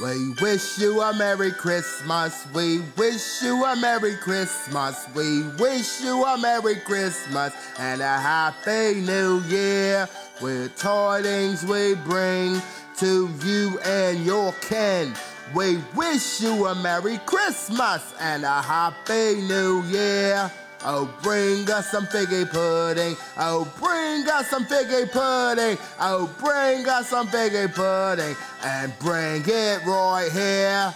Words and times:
We 0.00 0.28
wish 0.40 0.78
you 0.78 1.00
a 1.02 1.12
Merry 1.12 1.50
Christmas. 1.50 2.46
We 2.54 2.82
wish 2.96 3.42
you 3.42 3.64
a 3.64 3.74
Merry 3.74 4.14
Christmas. 4.14 5.04
We 5.12 5.42
wish 5.58 6.00
you 6.00 6.24
a 6.24 6.38
Merry 6.38 6.76
Christmas 6.76 7.52
and 7.80 8.00
a 8.00 8.16
Happy 8.16 9.00
New 9.00 9.40
Year. 9.48 10.08
With 10.40 10.76
tidings 10.76 11.64
we 11.64 11.96
bring 11.96 12.62
to 12.98 13.28
you 13.42 13.80
and 13.80 14.24
your 14.24 14.52
kin. 14.60 15.14
We 15.52 15.78
wish 15.96 16.42
you 16.42 16.66
a 16.66 16.76
Merry 16.76 17.18
Christmas 17.26 18.14
and 18.20 18.44
a 18.44 18.62
Happy 18.62 19.40
New 19.48 19.82
Year. 19.82 20.48
Oh, 20.84 21.12
bring 21.22 21.68
us 21.70 21.90
some 21.90 22.06
figgy 22.06 22.48
pudding. 22.48 23.16
Oh, 23.36 23.64
bring 23.78 24.28
us 24.28 24.48
some 24.48 24.64
figgy 24.64 25.10
pudding. 25.10 25.76
Oh, 26.00 26.32
bring 26.38 26.88
us 26.88 27.08
some 27.08 27.28
figgy 27.28 27.72
pudding. 27.74 28.36
And 28.64 28.92
bring 29.00 29.42
it 29.44 29.84
right 29.84 30.30
here. 30.32 30.94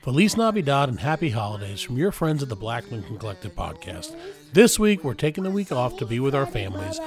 Feliz 0.00 0.36
Navidad 0.36 0.88
and 0.88 1.00
happy 1.00 1.30
holidays 1.30 1.80
from 1.80 1.96
your 1.96 2.12
friends 2.12 2.42
at 2.42 2.48
the 2.48 2.56
Black 2.56 2.90
Lincoln 2.90 3.18
Collective 3.18 3.54
podcast. 3.54 4.14
This 4.52 4.78
week, 4.78 5.04
we're 5.04 5.14
taking 5.14 5.44
the 5.44 5.50
week 5.50 5.72
off 5.72 5.96
to 5.98 6.06
be 6.06 6.18
with 6.18 6.34
our 6.34 6.44
families, 6.44 7.00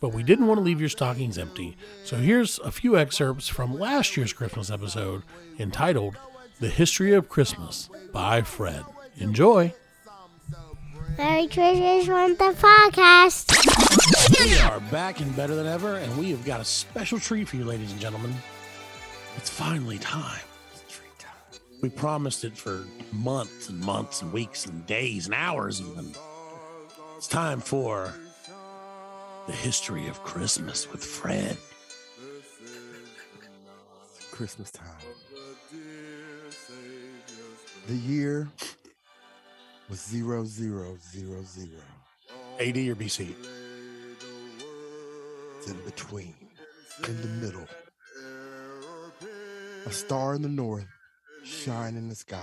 but 0.00 0.12
we 0.12 0.22
didn't 0.22 0.48
want 0.48 0.58
to 0.58 0.64
leave 0.64 0.80
your 0.80 0.88
stockings 0.88 1.38
empty. 1.38 1.76
So 2.04 2.16
here's 2.16 2.58
a 2.58 2.72
few 2.72 2.98
excerpts 2.98 3.48
from 3.48 3.78
last 3.78 4.16
year's 4.16 4.32
Christmas 4.32 4.68
episode 4.68 5.22
entitled 5.58 6.16
The 6.58 6.70
History 6.70 7.14
of 7.14 7.28
Christmas 7.28 7.88
by 8.12 8.42
Fred. 8.42 8.84
Enjoy! 9.18 9.72
Merry 11.18 11.46
Christmas 11.46 12.06
from 12.06 12.34
the 12.36 12.54
podcast. 12.58 13.50
We 14.44 14.58
are 14.60 14.80
back 14.90 15.20
and 15.20 15.34
better 15.36 15.54
than 15.54 15.66
ever, 15.66 15.96
and 15.96 16.16
we 16.18 16.30
have 16.30 16.44
got 16.44 16.60
a 16.60 16.64
special 16.64 17.18
treat 17.18 17.48
for 17.48 17.56
you, 17.56 17.64
ladies 17.64 17.92
and 17.92 18.00
gentlemen. 18.00 18.34
It's 19.36 19.50
finally 19.50 19.98
time. 19.98 20.40
We 21.82 21.88
promised 21.88 22.44
it 22.44 22.56
for 22.56 22.84
months 23.12 23.68
and 23.68 23.80
months 23.80 24.22
and 24.22 24.32
weeks 24.32 24.66
and 24.66 24.86
days 24.86 25.26
and 25.26 25.34
hours, 25.34 25.80
even. 25.80 26.14
It's 27.16 27.28
time 27.28 27.60
for 27.60 28.12
the 29.46 29.52
history 29.52 30.08
of 30.08 30.22
Christmas 30.22 30.90
with 30.90 31.04
Fred. 31.04 31.56
Christmas 34.30 34.70
time. 34.70 34.86
The 37.86 37.96
year 37.96 38.48
was 39.90 40.00
zero 40.00 40.44
zero 40.44 40.96
zero 41.12 41.42
zero. 41.42 41.82
AD 42.60 42.76
or 42.76 42.94
BC? 42.94 43.34
It's 45.58 45.66
in 45.66 45.76
between, 45.84 46.34
in 47.08 47.20
the 47.20 47.28
middle. 47.44 47.66
A 49.86 49.90
star 49.90 50.36
in 50.36 50.42
the 50.42 50.48
north, 50.48 50.86
shine 51.42 51.96
in 51.96 52.08
the 52.08 52.14
sky. 52.14 52.38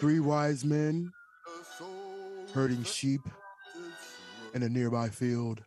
Three 0.00 0.20
wise 0.20 0.64
men 0.66 1.12
herding 2.52 2.84
sheep 2.84 3.22
in 4.52 4.62
a 4.62 4.68
nearby 4.68 5.08
field, 5.08 5.62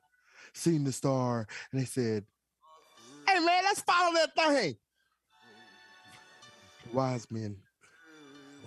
seen 0.53 0.83
the 0.83 0.91
star, 0.91 1.47
and 1.71 1.81
they 1.81 1.85
said, 1.85 2.25
Hey 3.27 3.39
man, 3.39 3.63
let's 3.63 3.81
follow 3.81 4.13
that 4.13 4.35
thing. 4.35 4.75
Wise 6.93 7.25
men 7.31 7.57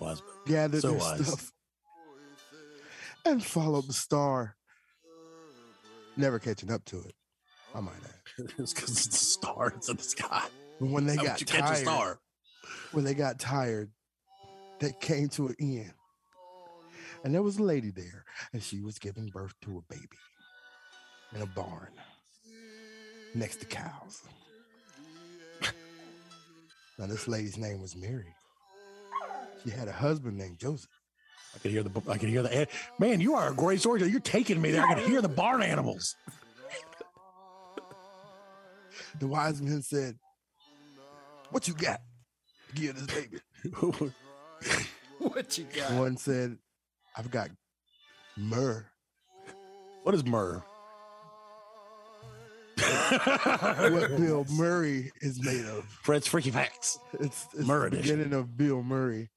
Was 0.05 0.21
gathered 0.45 0.81
So 0.81 0.89
their 0.91 0.99
wise. 0.99 1.27
stuff 1.27 1.51
and 3.25 3.43
followed 3.43 3.87
the 3.87 3.93
star. 3.93 4.55
Never 6.17 6.39
catching 6.39 6.71
up 6.71 6.85
to 6.85 6.99
it, 6.99 7.13
I 7.73 7.81
might 7.81 7.93
add. 8.03 8.45
it's 8.57 8.73
because 8.73 9.05
it's 9.05 9.21
a 9.21 9.25
star. 9.25 9.73
It's 9.75 9.89
in 9.89 9.97
the 9.97 10.03
sky. 10.03 10.43
But 10.79 10.89
when 10.89 11.05
they 11.05 11.15
How 11.15 11.23
got 11.23 11.39
would 11.39 11.47
catch 11.47 11.81
a 11.81 11.85
tired, 11.85 12.17
when 12.91 13.03
they 13.03 13.13
got 13.13 13.39
tired, 13.39 13.91
they 14.79 14.93
came 14.99 15.29
to 15.29 15.47
an 15.47 15.55
end. 15.59 15.93
And 17.23 17.33
there 17.33 17.41
was 17.41 17.57
a 17.57 17.63
lady 17.63 17.89
there, 17.89 18.23
and 18.53 18.61
she 18.61 18.81
was 18.81 18.99
giving 18.99 19.27
birth 19.27 19.53
to 19.63 19.77
a 19.79 19.93
baby 19.93 20.07
in 21.33 21.41
a 21.41 21.47
barn 21.47 21.89
next 23.33 23.57
to 23.57 23.65
cows. 23.65 24.21
now, 26.99 27.07
this 27.07 27.27
lady's 27.27 27.57
name 27.57 27.81
was 27.81 27.95
Mary. 27.95 28.34
She 29.65 29.71
had 29.71 29.87
a 29.87 29.91
husband 29.91 30.37
named 30.37 30.59
Joseph. 30.59 30.89
I 31.55 31.59
can 31.59 31.71
hear 31.71 31.83
the. 31.83 32.01
I 32.09 32.17
can 32.17 32.29
hear 32.29 32.43
the. 32.43 32.53
eh, 32.55 32.65
Man, 32.99 33.19
you 33.21 33.33
are 33.35 33.49
a 33.51 33.53
great 33.53 33.79
storyteller. 33.79 34.09
You're 34.11 34.19
taking 34.19 34.61
me 34.61 34.71
there. 34.71 34.85
I 34.85 34.93
can 34.95 35.09
hear 35.09 35.21
the 35.21 35.29
barn 35.29 35.61
animals. 35.61 36.15
The 39.19 39.27
wise 39.27 39.61
men 39.61 39.81
said, 39.81 40.17
What 41.49 41.69
you 41.69 41.73
got? 41.73 42.01
Give 42.73 42.93
this 42.95 43.07
baby. 43.07 43.39
What 45.19 45.57
you 45.57 45.65
got? 45.73 45.93
One 45.93 46.17
said, 46.17 46.57
I've 47.17 47.31
got 47.31 47.49
myrrh. 48.35 48.85
what 50.03 50.13
is 50.13 50.25
myrrh? 50.25 50.61
What 52.81 54.17
Bill 54.17 54.45
Murray 54.51 55.11
is 55.21 55.41
made 55.43 55.65
of. 55.65 55.85
Fred's 56.03 56.27
freaky 56.27 56.51
facts. 56.51 56.99
It's, 57.19 57.47
it's 57.53 57.65
Myrrh 57.65 57.89
the 57.89 57.97
beginning 57.97 58.33
of 58.33 58.57
Bill 58.57 58.83
Murray. 58.83 59.29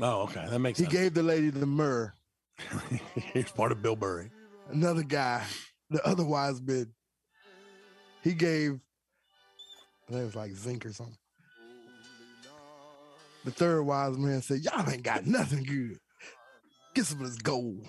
Oh, 0.00 0.22
okay, 0.22 0.46
that 0.48 0.58
makes 0.58 0.78
sense. 0.78 0.88
He 0.90 0.96
sense. 0.96 1.04
gave 1.04 1.14
the 1.14 1.22
lady 1.22 1.50
the 1.50 1.66
myrrh. 1.66 2.12
He's 3.32 3.50
part 3.50 3.72
of 3.72 3.82
Bill 3.82 3.96
Murray. 3.96 4.30
Another 4.70 5.02
guy, 5.02 5.44
the 5.90 6.04
other 6.06 6.24
wise 6.24 6.60
man, 6.62 6.86
he 8.22 8.32
gave, 8.34 8.72
I 10.08 10.12
think 10.12 10.22
it 10.22 10.26
was 10.26 10.36
like 10.36 10.52
zinc 10.52 10.84
or 10.86 10.92
something. 10.92 11.16
The 13.44 13.50
third 13.50 13.82
wise 13.82 14.18
man 14.18 14.42
said, 14.42 14.60
Y'all 14.60 14.88
ain't 14.88 15.02
got 15.02 15.26
nothing 15.26 15.62
good. 15.64 15.98
Get 16.94 17.06
some 17.06 17.20
of 17.22 17.26
this 17.28 17.38
gold. 17.38 17.86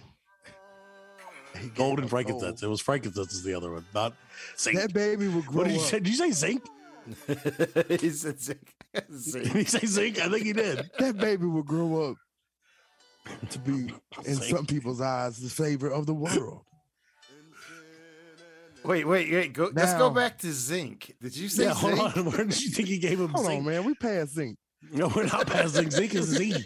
He 1.59 1.67
Gold 1.69 1.99
and 1.99 2.05
her 2.05 2.09
frankincense. 2.09 2.61
gold. 2.61 2.69
It 2.69 2.71
was 2.71 2.79
frankincense 2.81 3.33
is 3.33 3.43
the 3.43 3.53
other 3.53 3.71
one, 3.71 3.85
not 3.93 4.13
zinc. 4.57 4.77
That 4.77 4.93
baby 4.93 5.27
would 5.27 5.45
grow 5.45 5.63
what 5.63 5.67
did 5.67 5.73
you 5.73 5.81
up. 5.81 5.85
say? 5.85 5.99
Did 5.99 6.07
you 6.07 6.15
say 6.15 6.31
zinc? 6.31 6.63
he 7.99 8.09
said 8.09 8.39
zinc. 8.39 8.73
Did 9.31 9.47
he 9.47 9.63
say 9.63 9.85
zinc? 9.85 10.19
I 10.19 10.29
think 10.29 10.45
he 10.45 10.53
did. 10.53 10.89
That 10.99 11.17
baby 11.17 11.45
will 11.45 11.63
grow 11.63 12.11
up 12.11 12.17
to 13.51 13.59
be, 13.59 13.71
in 14.25 14.35
Zinc. 14.35 14.43
some 14.57 14.65
people's 14.65 14.99
eyes, 15.01 15.37
the 15.39 15.49
favorite 15.49 15.93
of 15.93 16.05
the 16.05 16.13
world. 16.13 16.61
Wait, 18.83 19.05
wait, 19.07 19.31
wait. 19.31 19.53
Go, 19.53 19.69
let's 19.73 19.93
go 19.93 20.09
back 20.09 20.39
to 20.39 20.51
zinc. 20.51 21.13
Did 21.21 21.37
you 21.37 21.49
say 21.49 21.65
Yeah, 21.65 21.73
hold 21.73 21.95
zinc? 21.95 22.17
on. 22.17 22.25
Where 22.31 22.45
did 22.45 22.59
you 22.61 22.69
think 22.71 22.87
he 22.87 22.97
gave 22.97 23.19
him 23.19 23.29
Hold 23.29 23.45
zinc? 23.45 23.59
on, 23.59 23.65
man. 23.65 23.83
We 23.85 23.93
passed 23.93 24.33
zinc. 24.33 24.57
No, 24.91 25.07
we're 25.15 25.25
not 25.25 25.45
passing 25.45 25.91
zinc. 25.91 26.11
Zinc 26.11 26.15
is 26.15 26.25
Z. 26.25 26.65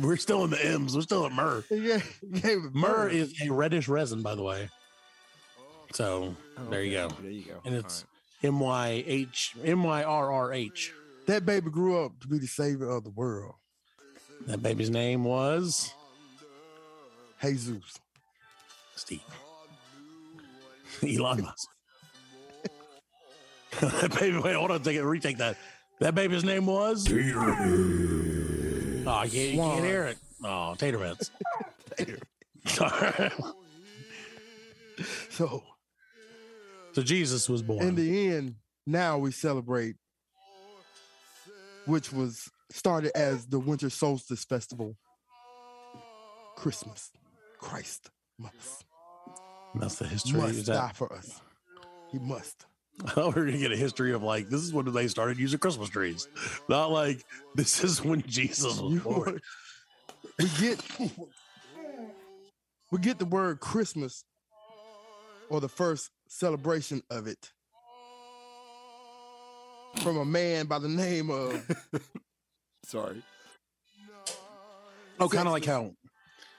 We're 0.00 0.16
still 0.16 0.44
in 0.44 0.50
the 0.50 0.64
M's. 0.64 0.94
We're 0.94 1.02
still 1.02 1.26
at 1.26 1.32
myrrh. 1.32 1.64
He 1.68 1.80
gave, 1.80 2.20
he 2.32 2.40
gave 2.40 2.64
it 2.64 2.74
Myrrh 2.74 3.08
is 3.08 3.34
a 3.44 3.50
reddish 3.52 3.88
resin, 3.88 4.22
by 4.22 4.36
the 4.36 4.42
way. 4.44 4.70
So 5.92 6.36
Oh, 6.56 6.70
there 6.70 6.82
you 6.84 6.92
go. 6.92 7.08
There 7.20 7.30
you 7.32 7.42
go. 7.44 7.60
And 7.64 7.74
it's 7.74 8.04
M 8.44 8.60
Y 8.60 9.02
H 9.04 9.54
M 9.64 9.82
Y 9.82 10.04
R 10.04 10.32
R 10.32 10.52
H. 10.52 10.92
That 11.26 11.46
baby 11.46 11.70
grew 11.70 12.04
up 12.04 12.18
to 12.20 12.28
be 12.28 12.38
the 12.38 12.46
savior 12.46 12.90
of 12.90 13.04
the 13.04 13.10
world. 13.10 13.54
That 14.46 14.62
baby's 14.62 14.90
name 14.90 15.24
was 15.24 15.92
Jesus. 17.40 18.00
Steve. 18.96 19.20
Elon 21.02 21.42
Musk. 21.42 21.68
that 23.80 24.18
baby, 24.18 24.38
wait, 24.38 24.54
hold 24.54 24.70
on, 24.70 24.82
take 24.82 24.96
it, 24.96 25.02
retake 25.02 25.38
that. 25.38 25.56
That 26.00 26.14
baby's 26.14 26.44
name 26.44 26.66
was. 26.66 27.06
Oh, 27.10 27.14
I 29.06 29.28
can't, 29.28 29.34
you 29.34 29.60
can't 29.60 29.84
hear 29.84 30.04
it. 30.04 30.18
Oh, 30.44 30.74
Tater 30.76 30.98
Mets. 30.98 31.30
So 35.30 35.64
so 36.92 37.02
Jesus 37.02 37.48
was 37.48 37.62
born. 37.62 37.82
in 37.82 37.94
the 37.94 38.28
end, 38.28 38.56
now 38.86 39.18
we 39.18 39.32
celebrate, 39.32 39.96
which 41.86 42.12
was 42.12 42.50
started 42.70 43.12
as 43.16 43.46
the 43.46 43.58
Winter 43.58 43.90
Solstice 43.90 44.44
Festival, 44.44 44.96
Christmas. 46.56 47.10
Christ 47.58 48.10
must 48.38 48.84
That's 49.74 49.96
the 49.96 50.06
history. 50.06 50.40
must 50.40 50.54
Is 50.54 50.66
die 50.66 50.90
for 50.94 51.12
us. 51.12 51.40
He 52.10 52.18
must. 52.18 52.66
I 53.04 53.12
We're 53.16 53.46
gonna 53.46 53.58
get 53.58 53.72
a 53.72 53.76
history 53.76 54.12
of 54.12 54.22
like 54.22 54.48
this 54.48 54.60
is 54.60 54.72
when 54.72 54.92
they 54.92 55.08
started 55.08 55.38
using 55.38 55.58
Christmas 55.58 55.88
trees, 55.88 56.28
not 56.68 56.90
like 56.90 57.24
this 57.54 57.82
is 57.84 58.04
when 58.04 58.22
Jesus 58.22 58.78
was 58.80 59.00
born. 59.00 59.40
we 60.38 60.48
get 60.60 60.84
we 62.90 62.98
get 62.98 63.18
the 63.18 63.24
word 63.24 63.60
Christmas 63.60 64.24
or 65.48 65.60
the 65.60 65.68
first 65.68 66.10
celebration 66.28 67.02
of 67.10 67.26
it 67.26 67.52
from 69.96 70.16
a 70.16 70.24
man 70.24 70.66
by 70.66 70.78
the 70.78 70.88
name 70.88 71.30
of 71.30 71.68
Sorry. 72.84 73.22
Oh, 75.20 75.28
kind 75.28 75.46
of 75.46 75.52
like 75.52 75.64
how, 75.64 75.92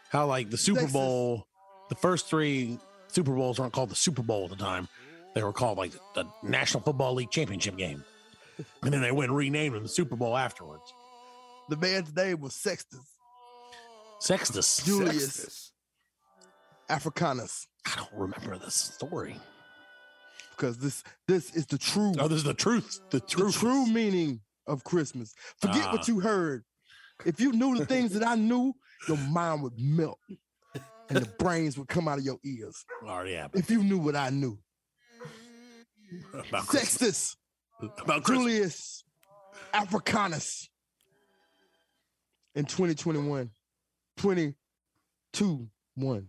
how 0.09 0.27
like 0.27 0.50
the 0.50 0.57
Super 0.57 0.81
Texas. 0.81 0.94
Bowl, 0.94 1.45
the 1.89 1.95
first 1.95 2.27
three 2.27 2.77
Super 3.09 3.33
Bowls 3.33 3.59
weren't 3.59 3.74
called 3.74 3.89
the 3.89 3.95
Super 3.95 4.21
Bowl 4.21 4.45
at 4.45 4.51
the 4.51 4.56
time. 4.56 4.88
They 5.35 5.44
were 5.44 5.53
called 5.53 5.77
like 5.77 5.91
the 6.15 6.25
National 6.44 6.81
Football 6.81 7.15
League 7.15 7.31
championship 7.31 7.75
game. 7.75 8.03
and 8.83 8.94
then 8.94 9.01
they 9.01 9.12
went 9.12 9.30
and 9.30 9.38
renamed 9.38 9.75
him 9.75 9.83
the 9.83 9.89
Super 9.89 10.15
Bowl 10.15 10.38
afterwards. 10.38 10.94
The 11.69 11.77
man's 11.77 12.15
name 12.15 12.39
was 12.39 12.53
Sextus 12.53 13.13
Sextus. 14.19 14.81
Julius 14.85 15.33
Sextus. 15.33 15.71
Africanus. 16.88 17.68
I 17.85 17.95
don't 17.97 18.13
remember 18.13 18.57
this 18.57 18.75
story. 18.75 19.35
Because 20.56 20.78
this 20.78 21.04
this 21.28 21.54
is 21.56 21.66
the 21.66 21.78
true 21.78 22.14
Oh, 22.20 22.28
this 22.28 22.40
is 22.40 22.44
the 22.44 22.54
truth. 22.54 23.00
The 23.12 23.20
truth. 23.20 23.54
the 23.54 23.60
true 23.60 23.86
meaning 23.88 24.42
of 24.68 24.84
Christmas. 24.84 25.34
Forget 25.62 25.88
Ah. 25.88 25.92
what 25.94 26.08
you 26.08 26.20
heard. 26.20 26.64
If 27.26 27.40
you 27.40 27.52
knew 27.52 27.78
the 27.78 27.86
things 27.94 28.14
that 28.14 28.26
I 28.28 28.36
knew, 28.36 28.74
your 29.08 29.18
mind 29.18 29.64
would 29.64 29.78
melt 29.80 30.20
and 31.10 31.18
the 31.18 31.30
brains 31.38 31.78
would 31.78 31.88
come 31.88 32.08
out 32.08 32.18
of 32.20 32.24
your 32.24 32.38
ears. 32.46 32.86
already 33.06 33.34
happened. 33.34 33.64
If 33.64 33.70
you 33.70 33.84
knew 33.84 33.98
what 34.00 34.16
I 34.16 34.30
knew. 34.30 34.58
About 36.34 36.68
Christmas. 36.68 36.90
Sextus 36.90 37.38
About 37.82 38.24
Christmas. 38.24 38.46
Julius 38.54 39.04
Africanus 39.74 40.70
in 42.56 42.66
2021. 42.66 43.50
22 44.18 45.68
1. 45.96 46.28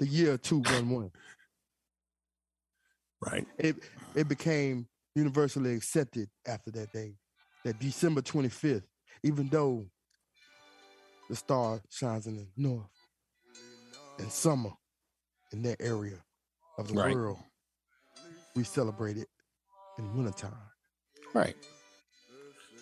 The 0.00 0.06
year 0.06 0.36
211. 0.38 1.10
Right. 3.20 3.46
It 3.58 3.76
it 4.14 4.28
became 4.28 4.86
universally 5.14 5.74
accepted 5.74 6.28
after 6.46 6.70
that 6.72 6.92
day. 6.92 7.14
That 7.64 7.78
December 7.78 8.22
25th, 8.22 8.84
even 9.22 9.48
though 9.48 9.86
the 11.28 11.36
star 11.36 11.80
shines 11.90 12.26
in 12.26 12.36
the 12.36 12.46
north 12.56 12.88
and 14.18 14.30
summer 14.32 14.70
in 15.52 15.62
that 15.62 15.76
area 15.80 16.16
of 16.78 16.88
the 16.88 16.94
Right. 16.94 17.14
world, 17.14 17.38
we 18.56 18.64
celebrate 18.64 19.18
it 19.18 19.28
in 19.98 20.16
wintertime. 20.16 20.56
Right. 21.34 21.56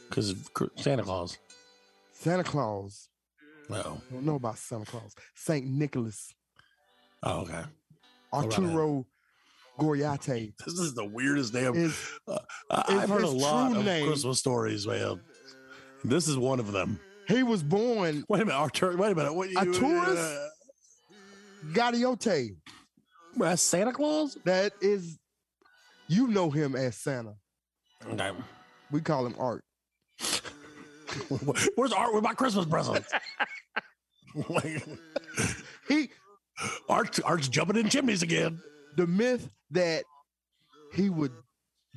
Because 0.09 0.31
of 0.31 0.49
Santa 0.77 1.03
Claus. 1.03 1.37
Santa 2.15 2.45
Claus. 2.45 3.09
I 3.71 3.83
don't 3.83 4.23
know 4.23 4.37
about 4.37 4.57
Santa 4.59 4.87
Claus. 4.87 5.15
Saint 5.35 5.67
Nicholas, 5.67 6.33
Oh, 7.25 7.41
okay. 7.41 7.65
Arturo 8.33 9.05
Goriate 9.79 10.53
This 10.65 10.75
is 10.79 10.95
the 10.95 11.05
weirdest 11.05 11.53
damn. 11.53 11.75
is 11.75 11.97
Uh, 12.27 12.39
I- 12.71 12.81
is 12.93 12.99
I've 13.01 13.09
heard 13.09 13.23
a 13.23 13.29
lot 13.29 13.77
of 13.77 13.85
name. 13.85 14.07
Christmas 14.07 14.39
stories, 14.39 14.87
man. 14.87 15.21
This 16.05 16.29
is 16.29 16.37
one 16.37 16.61
of 16.61 16.73
them. 16.73 17.01
he 17.29 17.43
was 17.43 17.63
born 17.63 18.25
Wait 18.29 18.43
a 18.43 18.45
minute, 18.45 18.59
Artur. 18.59 18.97
Wait 18.97 19.13
a 19.13 19.15
minute. 19.15 19.33
What 19.35 19.51
you? 19.51 19.57
Arturus? 19.59 20.17
Uh, 20.17 20.49
Gadiote. 21.73 22.57
that's 23.37 23.63
Santa 23.63 23.93
Claus. 23.93 24.37
That 24.45 24.73
is 24.81 25.19
you 26.09 26.29
know 26.29 26.51
him 26.51 26.75
as 26.77 26.97
Santa. 26.97 27.35
Okay. 28.07 28.31
We 28.91 29.01
call 29.01 29.27
him 29.27 29.35
Art. 29.39 29.65
Where's 31.77 31.93
Art 31.93 32.15
with 32.15 32.23
my 32.25 32.33
Christmas 32.35 32.67
presents? 32.67 33.11
He 35.89 36.11
Art, 36.89 37.19
Art's 37.25 37.49
jumping 37.49 37.77
in 37.77 37.89
chimneys 37.89 38.23
again. 38.23 38.61
The 38.99 39.07
myth 39.07 39.49
that 39.71 40.03
he 40.93 41.09
would 41.09 41.31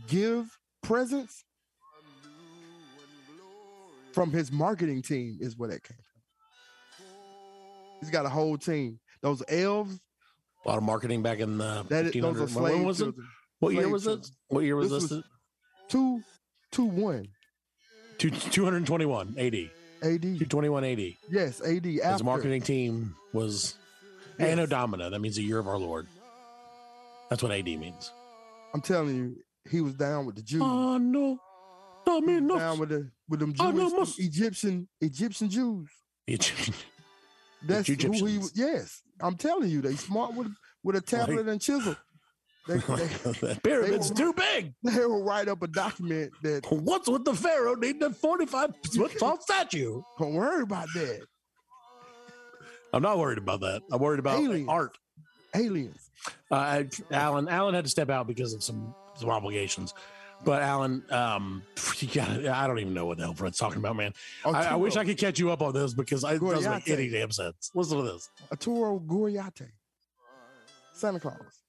give 0.07 0.45
presents 0.83 1.43
from 4.13 4.31
his 4.31 4.51
marketing 4.51 5.01
team 5.01 5.37
is 5.41 5.57
where 5.57 5.69
that 5.69 5.81
came 5.83 5.97
from. 5.97 7.05
He's 8.01 8.11
got 8.11 8.25
a 8.25 8.29
whole 8.29 8.55
team. 8.57 8.99
Those 9.23 9.41
elves, 9.47 9.99
A 10.63 10.69
lot 10.69 10.77
of 10.77 10.83
marketing 10.83 11.23
back 11.23 11.39
in 11.39 11.57
the 11.57 11.83
that 11.89 12.05
is, 12.07 12.13
those 12.21 12.35
1500s. 12.35 12.35
are 12.35 12.39
When 12.39 12.47
slave 12.73 12.83
was 12.85 13.01
it? 13.01 13.03
children. 13.05 13.27
What 13.59 13.73
year 13.73 13.89
was 13.89 14.03
children. 14.03 14.21
this? 14.21 14.31
What 14.49 14.59
year 14.63 14.75
was 14.75 14.89
This 14.91 15.03
this? 15.03 15.11
was- 15.11 15.23
Two, 15.89 16.21
two, 16.71 16.85
one 16.85 17.27
Two, 18.19 18.29
221 18.29 19.35
AD. 19.39 19.55
AD. 20.03 20.21
221 20.21 20.83
AD. 20.83 21.17
Yes, 21.31 21.59
AD. 21.61 21.85
His 21.85 22.23
marketing 22.23 22.61
team 22.61 23.15
was 23.33 23.75
Yes. 24.37 24.49
Anno 24.49 24.65
Domina. 24.67 25.09
That 25.09 25.19
means 25.19 25.35
the 25.37 25.43
year 25.43 25.57
of 25.57 25.67
our 25.67 25.79
Lord. 25.79 26.07
That's 27.31 27.41
what 27.41 27.53
AD 27.53 27.65
means. 27.65 28.11
I'm 28.73 28.81
telling 28.81 29.15
you, 29.15 29.37
he 29.69 29.79
was 29.79 29.93
down 29.95 30.25
with 30.25 30.35
the 30.35 30.41
Jews. 30.41 30.61
Oh, 30.61 30.97
no. 30.97 31.39
Domino. 32.05 32.57
down 32.59 32.77
with 32.79 32.89
the 32.89 33.09
with 33.29 33.39
them 33.39 33.53
I 33.59 33.71
know 33.71 33.89
Jewish, 33.89 34.19
Egyptian 34.19 34.89
Egyptian 34.99 35.49
Jews. 35.49 35.87
Egyptian. 36.27 36.73
That's 37.63 37.87
who 37.87 38.11
he. 38.11 38.37
Was- 38.37 38.51
Yes, 38.55 39.01
I'm 39.21 39.37
telling 39.37 39.69
you, 39.69 39.81
they 39.81 39.95
smart 39.95 40.33
with 40.33 40.47
with 40.83 40.97
a 40.97 41.01
tablet 41.01 41.47
and 41.47 41.61
chisel. 41.61 41.95
They, 42.67 42.77
they, 43.41 43.55
pyramid's 43.63 44.09
were- 44.09 44.15
too 44.17 44.33
big. 44.33 44.73
they 44.83 45.05
will 45.05 45.23
write 45.23 45.47
up 45.47 45.61
a 45.61 45.67
document 45.67 46.33
that 46.43 46.65
What's 46.69 47.07
with 47.07 47.23
the 47.23 47.35
pharaoh 47.35 47.75
needing 47.75 48.03
a 48.03 48.09
45 48.09 48.71
foot 48.93 49.17
tall 49.19 49.39
statue? 49.39 50.01
don't 50.19 50.33
worry 50.33 50.63
about 50.63 50.87
that. 50.95 51.21
I'm 52.91 53.03
not 53.03 53.19
worried 53.19 53.37
about 53.37 53.61
that. 53.61 53.83
I'm 53.91 53.99
worried 54.01 54.19
about 54.19 54.39
Aliens. 54.39 54.67
art. 54.67 54.97
Aliens. 55.55 56.10
Uh, 56.49 56.83
Alan, 57.11 57.47
Alan 57.47 57.73
had 57.73 57.85
to 57.85 57.89
step 57.89 58.09
out 58.09 58.27
because 58.27 58.53
of 58.53 58.63
some 58.63 58.93
some 59.15 59.29
obligations. 59.29 59.93
But 60.43 60.63
Alan, 60.63 61.03
um, 61.11 61.61
you 61.99 62.07
got 62.07 62.29
I 62.29 62.67
don't 62.67 62.79
even 62.79 62.93
know 62.93 63.05
what 63.05 63.17
the 63.17 63.23
hell 63.23 63.33
Fred's 63.33 63.57
talking 63.57 63.77
about, 63.77 63.95
man. 63.95 64.13
I, 64.45 64.67
I 64.67 64.75
wish 64.75 64.95
I 64.95 65.05
could 65.05 65.17
catch 65.17 65.39
you 65.39 65.51
up 65.51 65.61
on 65.61 65.73
this 65.73 65.93
because 65.93 66.23
I, 66.23 66.33
it 66.33 66.41
doesn't 66.41 66.71
make 66.71 66.89
any 66.89 67.09
damn 67.09 67.31
sense. 67.31 67.71
Listen 67.73 67.97
to 67.97 68.03
this. 68.03 68.29
Arturo 68.51 68.99
Goriate. 68.99 69.69
Santa 70.93 71.19
Claus. 71.19 71.61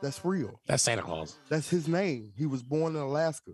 That's 0.00 0.24
real. 0.24 0.60
That's 0.66 0.82
Santa 0.82 1.02
Claus. 1.02 1.36
That's 1.48 1.70
his 1.70 1.86
name. 1.86 2.32
He 2.36 2.46
was 2.46 2.62
born 2.62 2.96
in 2.96 3.02
Alaska. 3.02 3.52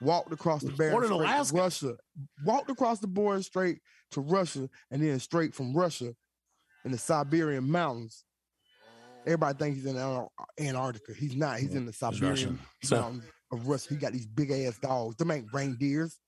Walked 0.00 0.32
across 0.32 0.62
the 0.62 0.72
Bering 0.72 0.92
Born 0.92 1.04
in 1.04 1.10
to 1.10 1.16
Alaska? 1.16 1.56
Russia. 1.56 1.96
Walked 2.44 2.70
across 2.70 2.98
the 2.98 3.06
Bering 3.06 3.42
Strait 3.42 3.78
to 4.10 4.20
Russia, 4.20 4.68
and 4.90 5.02
then 5.02 5.18
straight 5.20 5.54
from 5.54 5.74
Russia 5.74 6.14
in 6.84 6.90
the 6.90 6.98
Siberian 6.98 7.70
mountains. 7.70 8.24
Everybody 9.26 9.58
thinks 9.58 9.76
he's 9.78 9.86
in 9.86 9.96
Antarctica. 10.60 11.12
He's 11.14 11.34
not. 11.36 11.58
He's 11.58 11.74
in 11.74 11.84
the 11.86 11.92
Siberian 11.92 12.30
Russian. 12.30 12.58
So- 12.82 13.00
mountains 13.00 13.24
of 13.52 13.66
Russia. 13.68 13.88
He 13.90 13.96
got 13.96 14.12
these 14.12 14.26
big 14.26 14.50
ass 14.50 14.78
dogs. 14.78 15.16
Them 15.16 15.30
ain't 15.32 15.46
reindeers. 15.52 16.18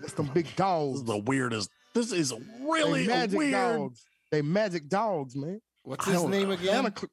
That's 0.00 0.12
them 0.12 0.26
big 0.34 0.44
This 0.46 0.54
dogs. 0.56 0.98
is 1.00 1.04
the 1.04 1.16
weirdest. 1.18 1.70
This 1.94 2.12
is 2.12 2.30
They 2.30 2.36
really 2.60 3.04
a 3.06 3.08
magic 3.08 3.38
weird. 3.38 3.52
dogs. 3.52 4.04
They 4.30 4.42
magic 4.42 4.88
dogs, 4.88 5.34
man. 5.34 5.60
What's 5.84 6.06
I 6.06 6.12
his 6.12 6.22
name 6.24 6.48
Santa 6.54 6.78
again? 6.80 6.96
Cl- 6.96 7.10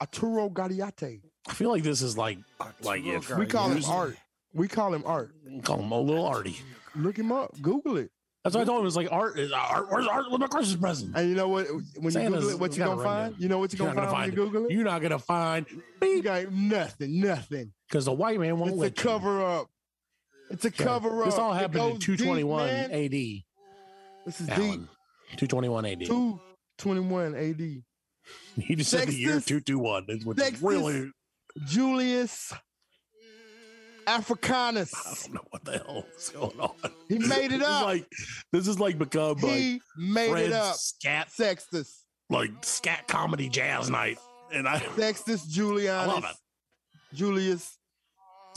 Arturo 0.00 0.50
Gadiate. 0.50 1.20
I 1.48 1.54
feel 1.54 1.70
like 1.70 1.82
this 1.82 2.02
is 2.02 2.18
like 2.18 2.38
like 2.82 3.02
if 3.04 3.34
We 3.36 3.46
call 3.46 3.70
him 3.70 3.82
Art. 3.86 4.16
We 4.52 4.68
call 4.68 4.92
him 4.92 5.04
Art. 5.06 5.32
We 5.46 5.60
call 5.60 5.78
him 5.80 5.90
a 5.92 5.98
little 6.00 6.26
arty. 6.26 6.58
Look 6.94 7.16
him 7.16 7.32
up. 7.32 7.52
Google 7.62 7.96
it. 7.98 8.10
That's 8.42 8.56
what 8.56 8.62
I 8.62 8.64
told 8.64 8.78
him. 8.78 8.82
It 8.82 8.86
was 8.86 8.96
like 8.96 9.12
art. 9.12 9.38
Is 9.38 9.52
uh, 9.52 9.56
art 9.56 9.86
where's 9.90 10.06
art 10.06 10.30
with 10.30 10.40
my 10.40 10.46
Christmas 10.46 10.76
present? 10.80 11.14
And 11.14 11.28
you 11.28 11.34
know 11.34 11.48
what? 11.48 11.66
When 11.98 12.14
you 12.14 12.28
Google 12.30 12.48
it, 12.50 12.58
what 12.58 12.76
you 12.76 12.84
gonna 12.84 13.02
find? 13.02 13.34
You 13.38 13.48
know 13.48 13.58
what 13.58 13.72
you 13.72 13.78
You're 13.78 13.88
gonna 13.94 14.06
not 14.06 14.10
find 14.12 14.30
when 14.32 14.38
you 14.40 14.46
Google 14.46 14.64
it? 14.66 14.72
You're 14.72 14.84
not 14.84 15.02
gonna 15.02 15.18
find 15.18 15.66
You 16.00 16.22
got 16.22 16.50
nothing, 16.50 17.20
nothing. 17.20 17.72
because 17.88 18.06
the 18.06 18.12
white 18.12 18.40
man 18.40 18.58
won't 18.58 18.82
It's 18.82 18.98
a 19.00 19.02
cover 19.02 19.44
up. 19.44 19.66
It's 20.48 20.64
a 20.64 20.70
cover 20.70 21.20
up. 21.20 21.26
This 21.26 21.34
all 21.38 21.52
happened 21.52 21.74
in 21.84 21.90
goes 21.92 21.98
deep, 22.06 22.18
221. 22.18 22.68
AD. 22.70 23.10
This 24.26 24.40
is 24.40 24.48
Alan. 24.48 24.70
deep. 24.70 25.38
221 25.38 25.84
AD. 25.86 26.06
221 26.06 27.34
AD. 27.36 27.82
He 28.56 28.74
just 28.76 28.90
said 28.90 29.06
the 29.08 29.14
year 29.14 29.40
221, 29.40 30.04
which 30.24 30.38
is 30.38 30.44
Sextus- 30.44 30.62
really 30.62 31.10
Julius 31.66 32.52
I 34.06 34.20
don't 35.22 35.34
know 35.34 35.40
what 35.50 35.64
the 35.64 35.72
hell 35.78 36.04
is 36.16 36.28
going 36.30 36.58
on. 36.60 36.72
He 37.08 37.18
made 37.18 37.52
it 37.52 37.62
up. 37.62 37.84
like 37.84 38.06
this 38.52 38.66
is 38.68 38.78
like 38.80 38.98
become 38.98 39.36
like 39.38 39.52
He 39.52 39.80
made 39.98 40.30
Fred's 40.30 40.46
it 40.48 40.52
up. 40.54 40.74
scat 40.76 41.30
Sextus. 41.30 42.04
like 42.28 42.50
scat 42.62 43.06
comedy 43.08 43.48
jazz 43.48 43.90
night, 43.90 44.18
and 44.52 44.66
I 44.68 44.80
Sextus 44.96 45.46
Julianus. 45.46 45.90
I 45.90 46.06
love 46.06 46.24
it. 46.24 47.16
Julius. 47.16 47.76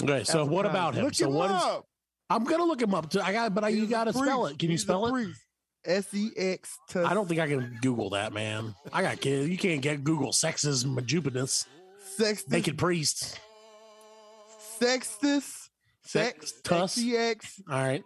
Okay, 0.01 0.23
so 0.23 0.45
what 0.45 0.65
about 0.65 0.95
him? 0.95 1.05
Look 1.05 1.15
so 1.15 1.27
him 1.27 1.33
what 1.33 1.51
is? 1.51 1.61
up. 1.61 1.85
I'm 2.29 2.43
gonna 2.45 2.63
look 2.65 2.81
him 2.81 2.93
up. 2.95 3.09
Too. 3.11 3.21
I 3.21 3.31
got, 3.31 3.53
but 3.53 3.63
I, 3.63 3.69
you 3.69 3.85
got 3.85 4.05
to 4.05 4.13
spell 4.13 4.45
it. 4.47 4.57
Can 4.57 4.69
you 4.69 4.73
He's 4.73 4.81
a 4.81 4.85
spell 4.85 5.05
it? 5.07 5.11
priest. 5.11 5.39
S 5.85 6.13
E 6.13 6.29
X. 6.37 6.77
I 6.95 7.13
don't 7.13 7.27
think 7.27 7.41
I 7.41 7.47
can 7.47 7.77
Google 7.81 8.11
that, 8.11 8.31
man. 8.33 8.73
I 8.91 9.01
got 9.01 9.19
kids. 9.19 9.49
You 9.49 9.57
can't 9.57 9.81
get 9.81 10.03
Google 10.03 10.31
sexism, 10.31 10.95
majupinus, 10.97 11.65
Sextus. 12.15 12.49
naked 12.49 12.77
priests. 12.77 13.37
Sextus. 14.83 15.69
Sex. 16.01 16.53
Tus, 16.63 17.01
X. 17.01 17.61
All 17.69 17.81
right, 17.81 18.03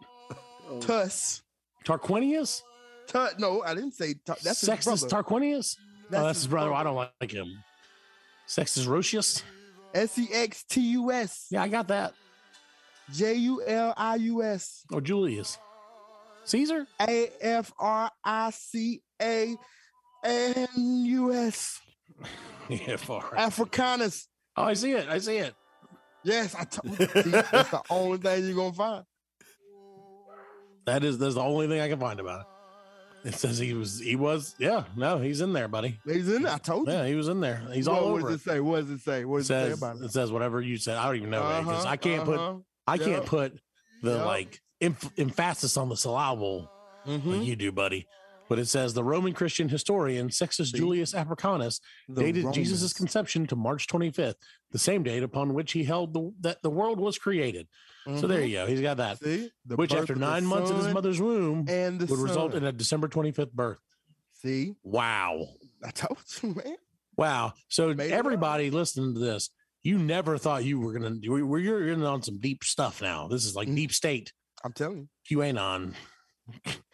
Tus, 0.81 1.41
Tarquinius. 1.83 2.61
Tuss. 3.07 3.33
No, 3.39 3.63
I 3.63 3.73
didn't 3.73 3.93
say. 3.93 4.15
That's 4.25 4.61
his 4.61 4.85
brother. 4.85 5.07
Tarquinius. 5.07 5.75
That's 6.09 6.23
oh, 6.23 6.27
that's 6.27 6.39
his 6.39 6.47
brother. 6.47 6.73
I 6.73 6.83
don't 6.83 6.95
like 6.95 7.31
him. 7.31 7.63
Sextus 8.45 8.85
Rocius. 8.85 9.41
S 9.93 10.17
E 10.19 10.27
X 10.31 10.63
T 10.63 10.81
U 10.91 11.11
S. 11.11 11.47
Yeah, 11.49 11.63
I 11.63 11.67
got 11.67 11.87
that. 11.87 12.13
J 13.11 13.33
U 13.33 13.63
L 13.65 13.93
I 13.97 14.15
U 14.15 14.43
S. 14.43 14.83
Or 14.91 15.01
Julius. 15.01 15.57
Caesar. 16.45 16.85
A 17.01 17.31
F 17.41 17.73
R 17.79 18.11
I 18.23 18.51
C 18.51 19.01
A 19.21 19.55
N 20.23 20.67
U 20.75 21.33
S. 21.33 21.79
Africanus. 23.37 24.27
Oh, 24.55 24.63
I 24.63 24.73
see 24.73 24.91
it. 24.91 25.07
I 25.09 25.17
see 25.17 25.37
it. 25.37 25.55
Yes, 26.27 26.55
I 26.55 26.63
told 26.65 26.99
you. 26.99 27.07
See, 27.07 27.29
That's 27.31 27.69
the 27.71 27.81
only 27.89 28.17
thing 28.17 28.45
you're 28.45 28.55
gonna 28.55 28.73
find. 28.73 29.05
That 30.85 31.03
is 31.03 31.17
that's 31.17 31.35
the 31.35 31.41
only 31.41 31.67
thing 31.67 31.79
I 31.81 31.89
can 31.89 31.99
find 31.99 32.19
about 32.19 32.41
it. 32.41 32.47
It 33.29 33.33
says 33.33 33.57
he 33.57 33.73
was 33.73 33.99
he 33.99 34.15
was 34.15 34.55
yeah 34.57 34.83
no 34.95 35.17
he's 35.19 35.41
in 35.41 35.51
there, 35.53 35.67
buddy. 35.67 35.99
He's 36.05 36.29
in 36.29 36.43
there. 36.43 36.53
I 36.53 36.57
told 36.59 36.87
you. 36.87 36.93
Yeah, 36.93 37.05
he 37.07 37.15
was 37.15 37.27
in 37.27 37.39
there. 37.41 37.61
He's 37.73 37.87
what, 37.89 37.99
all 37.99 38.11
what 38.13 38.19
over. 38.21 38.29
does 38.31 38.41
It. 38.45 38.49
it 38.49 38.51
say? 38.51 38.59
What 38.61 38.81
does 38.81 38.89
it 38.91 39.01
say? 39.01 39.25
What 39.25 39.37
It 39.37 39.47
does 39.47 39.49
it 39.51 39.67
say 39.67 39.71
about 39.73 39.95
it 39.97 40.03
it? 40.05 40.11
says 40.11 40.31
whatever 40.31 40.61
you 40.61 40.77
said. 40.77 40.97
I 40.97 41.05
don't 41.07 41.15
even 41.17 41.29
know 41.29 41.41
because 41.59 41.83
Uh-huh, 41.83 41.91
I 41.91 41.97
can't 41.97 42.23
put 42.25 42.39
uh-huh. 42.39 42.57
I 42.87 42.97
can't 42.97 43.25
put 43.25 43.53
the 44.03 44.11
Yep. 44.17 44.25
like 44.25 44.61
emph 44.81 45.11
emphasis 45.17 45.75
on 45.77 45.89
the 45.89 45.97
syllable 45.97 46.69
Mhm. 47.05 47.25
like 47.39 47.47
you 47.47 47.55
do, 47.55 47.71
buddy. 47.71 48.07
But 48.49 48.59
it 48.59 48.67
says 48.67 48.93
the 48.93 49.03
Roman 49.03 49.33
Christian 49.33 49.67
historian 49.69 50.29
Sextus? 50.31 50.71
Julius 50.71 51.13
Africanus 51.13 51.79
dated 52.13 52.53
Jesus' 52.53 52.93
conception 52.93 53.45
to 53.47 53.55
March 53.55 53.87
25th, 53.87 54.35
the 54.71 54.79
same 54.79 55.03
date 55.03 55.23
upon 55.23 55.53
which 55.53 55.73
he 55.73 55.83
held 55.83 56.13
the, 56.13 56.31
that 56.41 56.61
the 56.61 56.69
world 56.69 56.99
was 56.99 57.17
created. 57.17 57.67
So 58.05 58.25
there 58.25 58.39
Mhm. 58.41 58.47
you 58.49 58.55
go. 58.55 58.67
He's 58.67 58.79
got 58.81 58.97
that. 58.97 59.19
See, 59.19 59.51
the 59.65 59.75
Which 59.75 59.93
after 59.93 60.13
of 60.13 60.19
nine 60.19 60.45
months 60.45 60.69
of 60.71 60.77
his 60.77 60.93
mother's 60.93 61.19
womb 61.19 61.65
and 61.67 61.99
would 61.99 62.19
result 62.19 62.53
in 62.53 62.63
a 62.63 62.71
December 62.71 63.09
25th 63.09 63.51
birth. 63.51 63.79
See, 64.41 64.75
Wow. 64.83 65.47
I 65.83 65.91
told 65.91 66.17
you, 66.41 66.53
man. 66.55 66.77
Wow. 67.17 67.53
So 67.67 67.93
Made 67.93 68.11
everybody 68.11 68.69
listening 68.71 69.13
to 69.15 69.19
this, 69.19 69.49
you 69.83 69.97
never 69.97 70.37
thought 70.37 70.63
you 70.63 70.79
were 70.79 70.93
gonna 70.93 71.17
were 71.45 71.59
you're 71.59 71.89
in 71.89 72.01
on 72.03 72.21
some 72.23 72.39
deep 72.39 72.63
stuff 72.63 73.01
now. 73.01 73.27
This 73.27 73.43
is 73.43 73.55
like 73.57 73.67
Mhm. 73.67 73.75
deep 73.75 73.91
state 73.91 74.31
I'm 74.63 74.71
telling 74.71 75.09
you. 75.29 75.37
QAnon. 75.37 75.93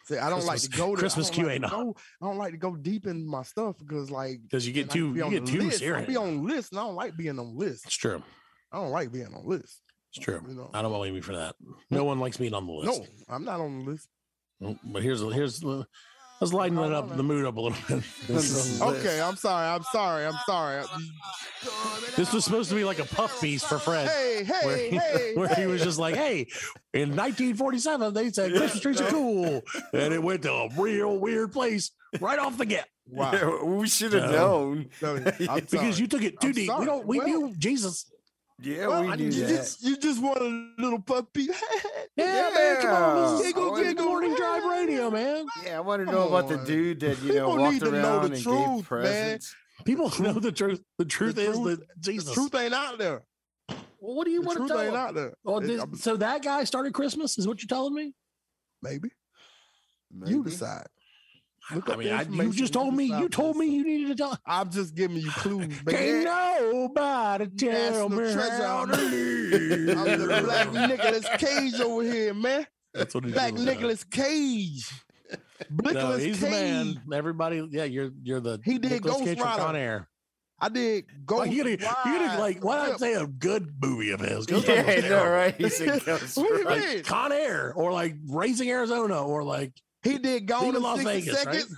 See, 0.06 0.18
I 0.18 0.28
don't 0.28 0.40
like 0.44 0.60
Christmas- 0.60 0.68
to 0.68 0.76
go 0.76 0.86
there. 0.88 0.96
Christmas 0.96 1.30
I 1.30 1.34
don't 1.34 1.46
like 1.46 1.54
to 1.62 1.68
go- 1.68 1.96
I 2.20 2.26
don't 2.26 2.38
like 2.38 2.52
to 2.52 2.58
go 2.58 2.76
deep 2.76 3.06
in 3.06 3.26
my 3.26 3.42
stuff 3.42 3.76
because, 3.78 4.10
like, 4.10 4.42
Because 4.42 4.66
you 4.66 4.72
get 4.72 4.90
too 4.90 5.12
be 5.14 5.20
you 5.20 5.30
get 5.30 5.46
too 5.46 5.60
list. 5.62 5.82
I 5.82 6.04
be 6.04 6.16
on 6.16 6.44
list, 6.46 6.72
and 6.72 6.80
I 6.80 6.84
don't 6.84 6.94
like 6.94 7.16
being 7.16 7.38
on 7.38 7.56
list. 7.56 7.86
It's 7.86 7.96
true. 7.96 8.22
I 8.70 8.76
don't 8.78 8.90
like 8.90 9.10
being 9.12 9.32
on 9.34 9.46
list. 9.46 9.80
It's 10.14 10.22
true. 10.24 10.40
You 10.46 10.54
know. 10.54 10.70
I 10.74 10.82
don't 10.82 10.92
blame 10.92 11.14
you 11.14 11.22
for 11.22 11.34
that. 11.34 11.56
No 11.90 12.04
one 12.04 12.20
likes 12.20 12.36
being 12.36 12.54
on 12.54 12.66
the 12.66 12.72
list. 12.72 13.00
No, 13.00 13.06
I'm 13.28 13.44
not 13.44 13.60
on 13.60 13.84
the 13.84 13.90
list. 13.90 14.08
But 14.84 15.02
here's 15.02 15.20
here's 15.20 15.60
let's 16.44 16.52
lighten 16.54 16.78
it 16.78 16.92
up 16.92 17.16
the 17.16 17.22
mood 17.22 17.44
up 17.46 17.56
a 17.56 17.60
little 17.60 17.78
bit. 17.88 18.04
Okay, 18.80 19.20
I'm 19.20 19.36
sorry. 19.36 19.66
I'm 19.68 19.82
sorry. 19.92 20.26
I'm 20.26 20.38
sorry. 20.46 20.84
this 22.16 22.32
was 22.32 22.44
supposed 22.44 22.68
to 22.70 22.76
be 22.76 22.84
like 22.84 22.98
a 22.98 23.04
puff 23.04 23.40
piece 23.40 23.64
for 23.64 23.78
Fred. 23.78 24.08
Hey, 24.08 24.44
Where, 24.64 24.76
hey, 24.76 24.90
he, 24.90 24.96
hey, 24.98 25.54
he 25.62 25.66
was 25.66 25.82
just 25.82 25.98
like, 25.98 26.14
"Hey, 26.14 26.46
in 26.92 27.10
1947, 27.10 28.14
they 28.14 28.30
said 28.30 28.52
Christmas 28.52 28.80
trees 28.82 29.00
are 29.00 29.08
cool," 29.10 29.62
and 29.92 30.12
it 30.12 30.22
went 30.22 30.42
to 30.42 30.52
a 30.52 30.68
real 30.76 31.18
weird 31.18 31.52
place 31.52 31.90
right 32.20 32.38
off 32.38 32.58
the 32.58 32.66
get 32.66 32.86
Wow. 33.06 33.32
Yeah, 33.32 33.62
we 33.64 33.86
should 33.86 34.12
have 34.14 34.30
No. 34.30 34.36
known. 34.74 34.86
So, 35.00 35.16
I'm 35.48 35.60
because 35.70 36.00
you 36.00 36.06
took 36.06 36.22
it 36.22 36.40
too 36.40 36.48
I'm 36.48 36.52
deep. 36.54 36.66
sorry. 36.68 36.80
We 36.80 36.86
don't. 36.86 37.06
We 37.06 37.18
Well- 37.18 37.26
knew 37.28 37.54
Jesus. 37.58 38.06
Yeah, 38.62 38.86
Well, 38.86 39.02
we 39.02 39.08
I- 39.08 39.16
knew 39.16 39.24
you 39.24 39.32
that. 39.32 39.48
just 39.48 39.82
you 39.82 39.96
just 39.96 40.22
want 40.22 40.38
a 40.40 40.72
little 40.82 41.00
puppy. 41.00 41.48
Yeah, 42.16 42.50
man, 42.54 42.80
come 42.80 42.94
on, 43.02 43.36
this 43.38 43.40
is 43.48 43.52
Giggle, 43.54 43.74
this 43.74 43.88
giggle, 43.88 44.04
morning 44.04 44.34
drive 44.36 44.64
radio, 44.64 45.10
man. 45.10 45.46
yeah, 45.64 45.78
I 45.78 45.80
want 45.80 46.00
to 46.02 46.06
Come 46.06 46.14
know 46.14 46.28
about 46.28 46.48
the 46.48 46.58
dude 46.58 47.00
that 47.00 47.20
you 47.22 47.34
know 47.34 47.46
People 47.48 47.56
walked 47.58 47.72
need 47.72 47.80
to 47.82 47.90
know 47.90 47.98
around 47.98 48.28
the 48.30 48.34
and 48.36 48.42
truth, 48.44 48.76
gave 48.76 48.84
presents. 48.86 49.56
People 49.84 50.12
know 50.20 50.32
the 50.34 50.52
truth. 50.52 50.80
The 50.98 51.04
truth 51.06 51.36
is 51.38 51.56
truth- 51.56 51.80
that 51.80 52.00
Jesus. 52.00 52.28
The 52.28 52.34
truth 52.34 52.54
ain't 52.54 52.72
out 52.72 52.98
there. 52.98 53.24
well, 53.68 54.14
what 54.14 54.26
do 54.26 54.30
you 54.30 54.42
The 54.42 54.46
want 54.46 54.56
to 54.58 54.60
truth 54.60 54.70
tell 54.70 54.80
ain't 54.80 54.92
them? 54.92 55.00
out 55.08 55.14
there. 55.16 55.34
Oh, 55.44 55.58
It- 55.58 55.66
this- 55.66 55.80
I'm- 55.80 55.96
so 55.96 56.16
that 56.18 56.42
guy 56.44 56.62
started 56.62 56.94
Christmas, 56.94 57.36
is 57.36 57.48
what 57.48 57.60
you're 57.60 57.66
telling 57.68 57.94
me? 57.94 58.14
maybe 58.80 59.08
you 60.26 60.44
decide. 60.44 60.86
Look 61.72 61.88
I 61.88 61.96
mean, 61.96 62.12
I, 62.12 62.22
you 62.22 62.52
just 62.52 62.72
told 62.74 62.94
me. 62.94 63.04
You 63.06 63.28
told 63.28 63.56
me 63.56 63.66
you 63.66 63.84
needed 63.84 64.08
to 64.08 64.14
tell. 64.22 64.38
I'm 64.46 64.70
just 64.70 64.94
giving 64.94 65.16
you 65.16 65.30
clues, 65.30 65.66
Can't 65.68 65.84
baby. 65.86 66.24
nobody 66.24 67.46
tell 67.56 67.70
National 67.72 68.08
me 68.10 68.16
treasure. 68.32 68.50
how 68.62 68.82
I'm 68.82 68.88
to 68.90 68.96
the, 68.96 69.94
I'm 69.96 70.18
the 70.18 70.42
black 70.44 70.88
Nicolas 70.90 71.26
Cage 71.38 71.80
over 71.80 72.02
here, 72.02 72.34
man. 72.34 72.66
That's 72.92 73.14
what 73.14 73.24
he's 73.24 73.32
Black 73.32 73.54
doing. 73.54 73.64
Nicolas 73.64 74.04
Cage. 74.04 74.90
No, 75.70 75.90
Nicolas 75.90 76.22
he's 76.22 76.38
Cage. 76.38 76.44
the 76.44 76.50
man. 76.50 77.02
Everybody, 77.12 77.66
yeah, 77.70 77.84
you're 77.84 78.10
you're 78.22 78.40
the 78.40 78.60
He 78.64 78.78
did 78.78 78.92
Nicolas 78.92 79.14
Ghost 79.16 79.24
Cage 79.24 79.38
from 79.38 79.46
Rider. 79.48 79.62
Con 79.62 79.76
Air. 79.76 80.08
I 80.60 80.68
did 80.68 81.04
go. 81.26 81.38
Like, 81.38 81.50
you 81.50 81.58
gotta, 81.64 81.70
you 81.72 81.78
gotta 82.18 82.38
like 82.40 82.62
why 82.64 82.88
not 82.88 83.00
say 83.00 83.14
a 83.14 83.26
good 83.26 83.72
movie 83.82 84.10
of 84.12 84.20
his? 84.20 84.46
Ghost 84.46 84.68
Yeah, 84.68 84.82
Rider 84.82 84.86
was 84.96 85.04
I 85.04 85.08
know, 85.08 85.08
terrible. 85.08 85.32
right? 85.36 85.54
He 85.56 85.68
said 85.70 86.04
Ghost 86.04 86.36
What 86.36 86.48
do 86.48 86.54
you 86.58 86.64
Rider. 86.64 86.80
mean? 86.80 86.96
Like 86.96 87.04
Con 87.06 87.32
Air 87.32 87.72
or 87.74 87.90
like 87.90 88.14
Raising 88.28 88.68
Arizona 88.70 89.22
or 89.24 89.42
like 89.42 89.72
He 90.04 90.18
did 90.18 90.46
Gone 90.46 90.76
in 90.76 90.82
Las 90.82 90.98
60 91.00 91.12
Vegas, 91.20 91.46
right? 91.46 91.54
seconds. 91.56 91.76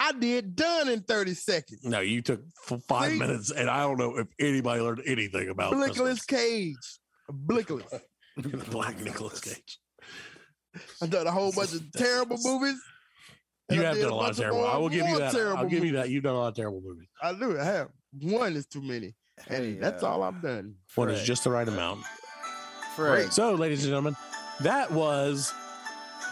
I 0.00 0.12
did 0.12 0.56
Done 0.56 0.88
in 0.88 1.00
30 1.02 1.34
seconds. 1.34 1.84
No, 1.84 2.00
you 2.00 2.22
took 2.22 2.40
five 2.88 3.12
See? 3.12 3.18
minutes, 3.18 3.50
and 3.50 3.68
I 3.68 3.82
don't 3.82 3.98
know 3.98 4.16
if 4.16 4.26
anybody 4.38 4.80
learned 4.80 5.02
anything 5.06 5.50
about 5.50 5.76
Nicolas 5.76 6.24
Cage. 6.24 6.74
Blickless. 7.30 8.00
Black 8.70 8.98
Nicolas 9.00 9.40
Cage. 9.40 9.78
I've 11.02 11.10
done 11.10 11.26
a 11.26 11.30
whole 11.30 11.52
bunch 11.52 11.74
of 11.74 11.82
terrible 11.96 12.38
movies. 12.42 12.80
You 13.70 13.82
have 13.82 13.96
done 13.98 14.10
a 14.10 14.14
lot 14.14 14.30
of 14.30 14.36
terrible. 14.36 14.60
more- 14.62 14.70
I 14.70 14.76
will 14.78 14.88
give 14.88 15.06
you 15.06 15.18
that. 15.18 15.34
I'll 15.36 15.66
give 15.68 15.84
you 15.84 15.92
that. 15.92 16.08
You've 16.08 16.24
done 16.24 16.34
a 16.34 16.38
lot 16.38 16.48
of 16.48 16.54
terrible 16.54 16.80
movies. 16.82 17.08
I 17.22 17.34
do. 17.34 17.58
I 17.58 17.64
have. 17.64 17.88
One 18.20 18.56
is 18.56 18.66
too 18.66 18.82
many. 18.82 19.14
And 19.48 19.64
Hey, 19.64 19.72
that's 19.74 20.02
uh, 20.02 20.08
all 20.08 20.22
I've 20.22 20.42
done. 20.42 20.74
One 20.96 21.10
is 21.10 21.22
just 21.22 21.44
the 21.44 21.50
right 21.50 21.68
amount. 21.68 22.04
Fred. 22.96 23.32
So, 23.32 23.54
ladies 23.54 23.84
and 23.84 23.90
gentlemen, 23.90 24.16
that 24.60 24.90
was 24.90 25.52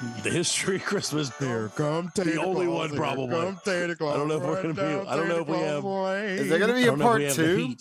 the 0.22 0.30
history 0.30 0.76
of 0.76 0.84
Christmas. 0.84 1.36
Here 1.38 1.70
come 1.76 2.10
Santa 2.14 2.30
the 2.30 2.40
only 2.42 2.66
Claus, 2.66 2.78
one 2.78 2.90
here 2.90 2.98
probably. 2.98 3.28
come 3.36 3.60
Santa 3.64 3.96
Claus, 3.96 4.14
I 4.14 4.18
don't 4.18 4.28
know 4.28 4.36
if 4.36 4.42
we're 4.42 4.62
gonna 4.62 4.74
be- 4.74 5.08
I 5.08 5.16
don't 5.16 5.28
know 5.28 5.40
if 5.40 5.48
we 5.48 5.56
have- 5.58 5.84
Lane. 5.84 6.38
Is 6.38 6.48
there 6.48 6.58
gonna 6.58 6.72
be 6.74 6.80
I 6.80 6.82
a 6.82 6.86
don't 6.86 6.98
know 6.98 7.10
if 7.12 7.18
we 7.18 7.24
part 7.26 7.34
two? 7.34 7.76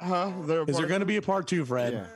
Huh? 0.00 0.32
Is 0.40 0.46
there 0.48 0.64
there 0.64 0.86
going 0.88 1.00
to 1.00 1.06
be 1.06 1.16
a 1.16 1.22
part 1.22 1.46
two, 1.46 1.64
Fred? 1.64 1.92
Yeah. 1.92 2.06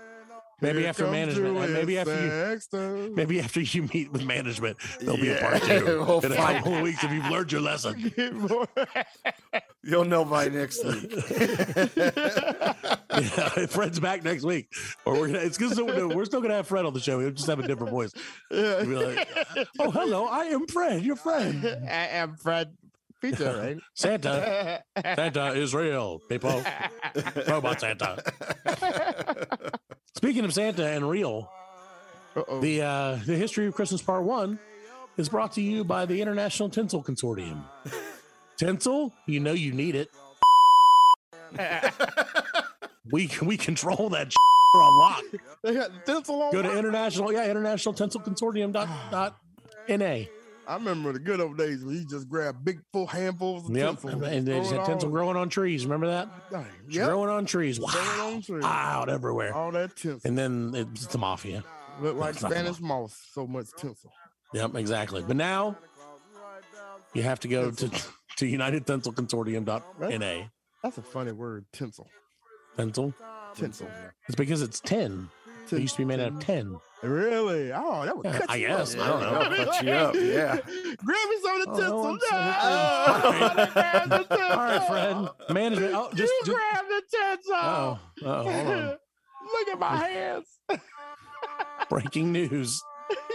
Maybe 0.60 0.80
Here 0.80 0.88
after 0.88 1.08
management, 1.08 1.56
and 1.58 1.72
maybe 1.74 1.94
Julius 2.02 2.66
after 2.72 2.96
you, 2.98 3.14
maybe 3.14 3.40
after 3.40 3.60
you 3.60 3.88
meet 3.94 4.10
with 4.10 4.24
management, 4.24 4.78
there'll 5.00 5.18
be 5.18 5.30
a 5.30 5.36
part 5.38 5.62
two. 5.62 5.84
We'll 6.08 6.20
In 6.20 6.32
a 6.32 6.34
couple 6.34 6.74
of 6.74 6.82
weeks, 6.82 7.04
if 7.04 7.12
you've 7.12 7.28
learned 7.28 7.52
your 7.52 7.60
lesson. 7.60 8.12
Get 9.86 9.92
more- 9.92 10.00
You'll 10.02 10.04
know 10.10 10.24
by 10.24 10.48
next 10.48 10.84
week. 10.84 11.12
yeah, 13.16 13.66
Fred's 13.66 14.00
back 14.00 14.24
next 14.24 14.44
week, 14.44 14.68
or 15.04 15.14
we're 15.14 15.26
gonna. 15.28 15.38
It's 15.40 15.56
because 15.56 15.80
we're 15.80 16.24
still 16.24 16.40
gonna 16.40 16.54
have 16.54 16.66
Fred 16.66 16.84
on 16.86 16.92
the 16.94 17.00
show. 17.00 17.18
We'll 17.18 17.30
just 17.30 17.46
have 17.48 17.58
a 17.60 17.66
different 17.66 17.92
voice. 17.92 18.12
Yeah. 18.50 18.80
He'll 18.82 18.86
be 18.88 18.94
like, 19.16 19.28
"Oh, 19.78 19.90
hello, 19.90 20.26
I 20.26 20.44
am 20.46 20.66
Fred, 20.66 21.02
your 21.02 21.16
friend, 21.16 21.64
I 21.66 22.06
am 22.08 22.36
Fred 22.36 22.76
Pizza, 23.20 23.58
right? 23.62 23.78
Santa. 23.94 24.82
Santa 25.14 25.46
is 25.52 25.74
real, 25.74 26.18
people. 26.28 26.62
Robot 27.48 27.80
Santa. 27.80 28.22
Speaking 30.14 30.44
of 30.44 30.52
Santa 30.54 30.86
and 30.86 31.08
real, 31.08 31.50
Uh-oh. 32.34 32.60
the 32.60 32.82
uh, 32.82 33.18
the 33.24 33.36
history 33.36 33.66
of 33.66 33.74
Christmas 33.74 34.02
Part 34.02 34.24
One 34.24 34.58
is 35.16 35.28
brought 35.28 35.52
to 35.52 35.62
you 35.62 35.84
by 35.84 36.04
the 36.06 36.20
International 36.20 36.68
Tinsel 36.68 37.02
Consortium. 37.02 37.62
Tinsel, 38.58 39.12
you 39.26 39.40
know 39.40 39.52
you 39.52 39.72
need 39.72 39.94
it. 39.94 40.10
we 43.10 43.30
we 43.42 43.56
control 43.56 44.08
that 44.10 44.32
on 44.74 44.98
lock. 44.98 45.22
they 45.62 45.74
got 45.74 45.90
tinsel 46.06 46.42
on. 46.42 46.52
Go 46.52 46.62
to 46.62 46.68
lock. 46.68 46.76
international, 46.78 47.32
yeah, 47.32 47.48
international 47.50 47.94
tinsel 47.94 48.20
consortium 48.20 48.72
dot 48.72 48.88
dot 49.10 49.36
na. 49.88 50.24
I 50.68 50.74
remember 50.74 51.12
the 51.12 51.20
good 51.20 51.40
old 51.40 51.56
days 51.56 51.84
when 51.84 51.94
you 51.94 52.04
just 52.04 52.28
grab 52.28 52.64
big 52.64 52.80
full 52.92 53.06
handfuls 53.06 53.70
of 53.70 53.76
Yep, 53.76 54.00
tinsel. 54.00 54.24
and 54.24 54.46
they 54.48 54.58
just 54.58 54.72
had 54.72 54.84
tinsel 54.84 55.10
growing 55.10 55.36
on 55.36 55.48
trees. 55.48 55.84
Remember 55.84 56.08
that? 56.08 56.28
Dang, 56.50 56.66
It's 56.88 56.96
Yep. 56.96 57.06
Growing 57.08 57.30
on 57.30 57.46
trees. 57.46 57.78
Wow, 57.78 58.32
on 58.34 58.42
trees. 58.42 58.64
out 58.64 59.08
everywhere. 59.08 59.54
All 59.54 59.70
that 59.72 59.94
tinsel. 59.94 60.20
And 60.24 60.36
then 60.36 60.72
it's 60.74 61.06
the 61.06 61.18
mafia. 61.18 61.62
Look 62.00 62.16
like 62.16 62.34
It's 62.34 62.42
not 62.42 62.50
Spanish 62.50 62.80
moss. 62.80 63.16
So 63.32 63.46
much 63.46 63.66
tinsel. 63.78 64.10
Yep, 64.54 64.74
exactly. 64.74 65.22
But 65.26 65.36
now 65.36 65.76
you 67.14 67.22
have 67.22 67.38
to 67.40 67.48
go 67.48 67.70
to 67.70 67.90
to 68.36 68.46
United 68.46 68.86
Tinsel 68.86 69.12
Consortium 69.12 69.64
dot 69.64 69.82
na. 70.00 70.42
That's 70.82 70.98
a 70.98 71.02
funny 71.02 71.32
word, 71.32 71.64
tinsel. 71.72 72.06
Tinsel. 72.76 73.14
Tinsel. 73.56 73.88
It's 74.28 74.36
because 74.36 74.62
it's 74.62 74.80
tin. 74.80 75.28
It 75.72 75.80
used 75.80 75.94
to 75.96 76.02
be 76.02 76.04
made 76.04 76.20
out 76.20 76.28
of 76.32 76.38
tin. 76.40 76.76
Really? 77.02 77.72
Oh, 77.72 78.04
that 78.04 78.16
would 78.16 78.24
Yeah, 78.26 78.38
cut 78.38 78.50
I 78.50 78.56
you 78.56 78.68
guess. 78.68 78.94
Up. 78.94 79.00
I 79.00 79.06
don't 79.08 79.20
know. 79.50 79.56
Cut 79.64 79.84
you 79.84 79.90
up, 79.92 80.14
yeah. 80.14 80.56
Grab 81.04 81.28
me 81.28 81.36
some 81.42 81.60
of 81.60 81.66
the 81.66 81.72
Oh, 81.72 81.76
tinsel. 81.76 82.14
it's- 82.14 82.30
no! 84.30 84.36
All 84.50 84.56
right, 84.56 84.86
friend. 84.88 85.28
Management. 85.50 85.92
Oh, 85.94 86.08
just, 86.14 86.32
you 86.32 86.40
just 86.44 86.56
grab 86.56 86.84
the 86.88 87.02
tinsel. 87.10 87.54
oh, 87.54 87.98
oh, 88.24 88.42
hold 88.44 88.66
on. 88.68 88.86
Look 89.52 89.68
at 89.72 89.78
my 89.78 89.96
hands. 89.96 90.46
Breaking 91.88 92.32
news. 92.32 92.80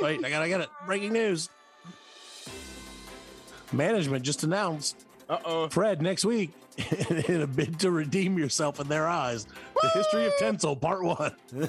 Wait, 0.01 0.23
I 0.25 0.29
got, 0.29 0.41
I 0.41 0.49
got 0.49 0.61
it. 0.61 0.69
Breaking 0.85 1.13
news. 1.13 1.49
Management 3.73 4.23
just 4.23 4.43
announced 4.43 5.05
Uh 5.29 5.37
oh. 5.45 5.69
Fred 5.69 6.01
next 6.01 6.25
week 6.25 6.51
in 7.27 7.41
a 7.41 7.47
bid 7.47 7.79
to 7.79 7.91
redeem 7.91 8.37
yourself 8.37 8.79
in 8.79 8.87
their 8.87 9.07
eyes. 9.07 9.45
The 9.81 9.89
history 9.89 10.25
of 10.25 10.33
tinsel, 10.37 10.75
part 10.75 11.03
one. 11.03 11.35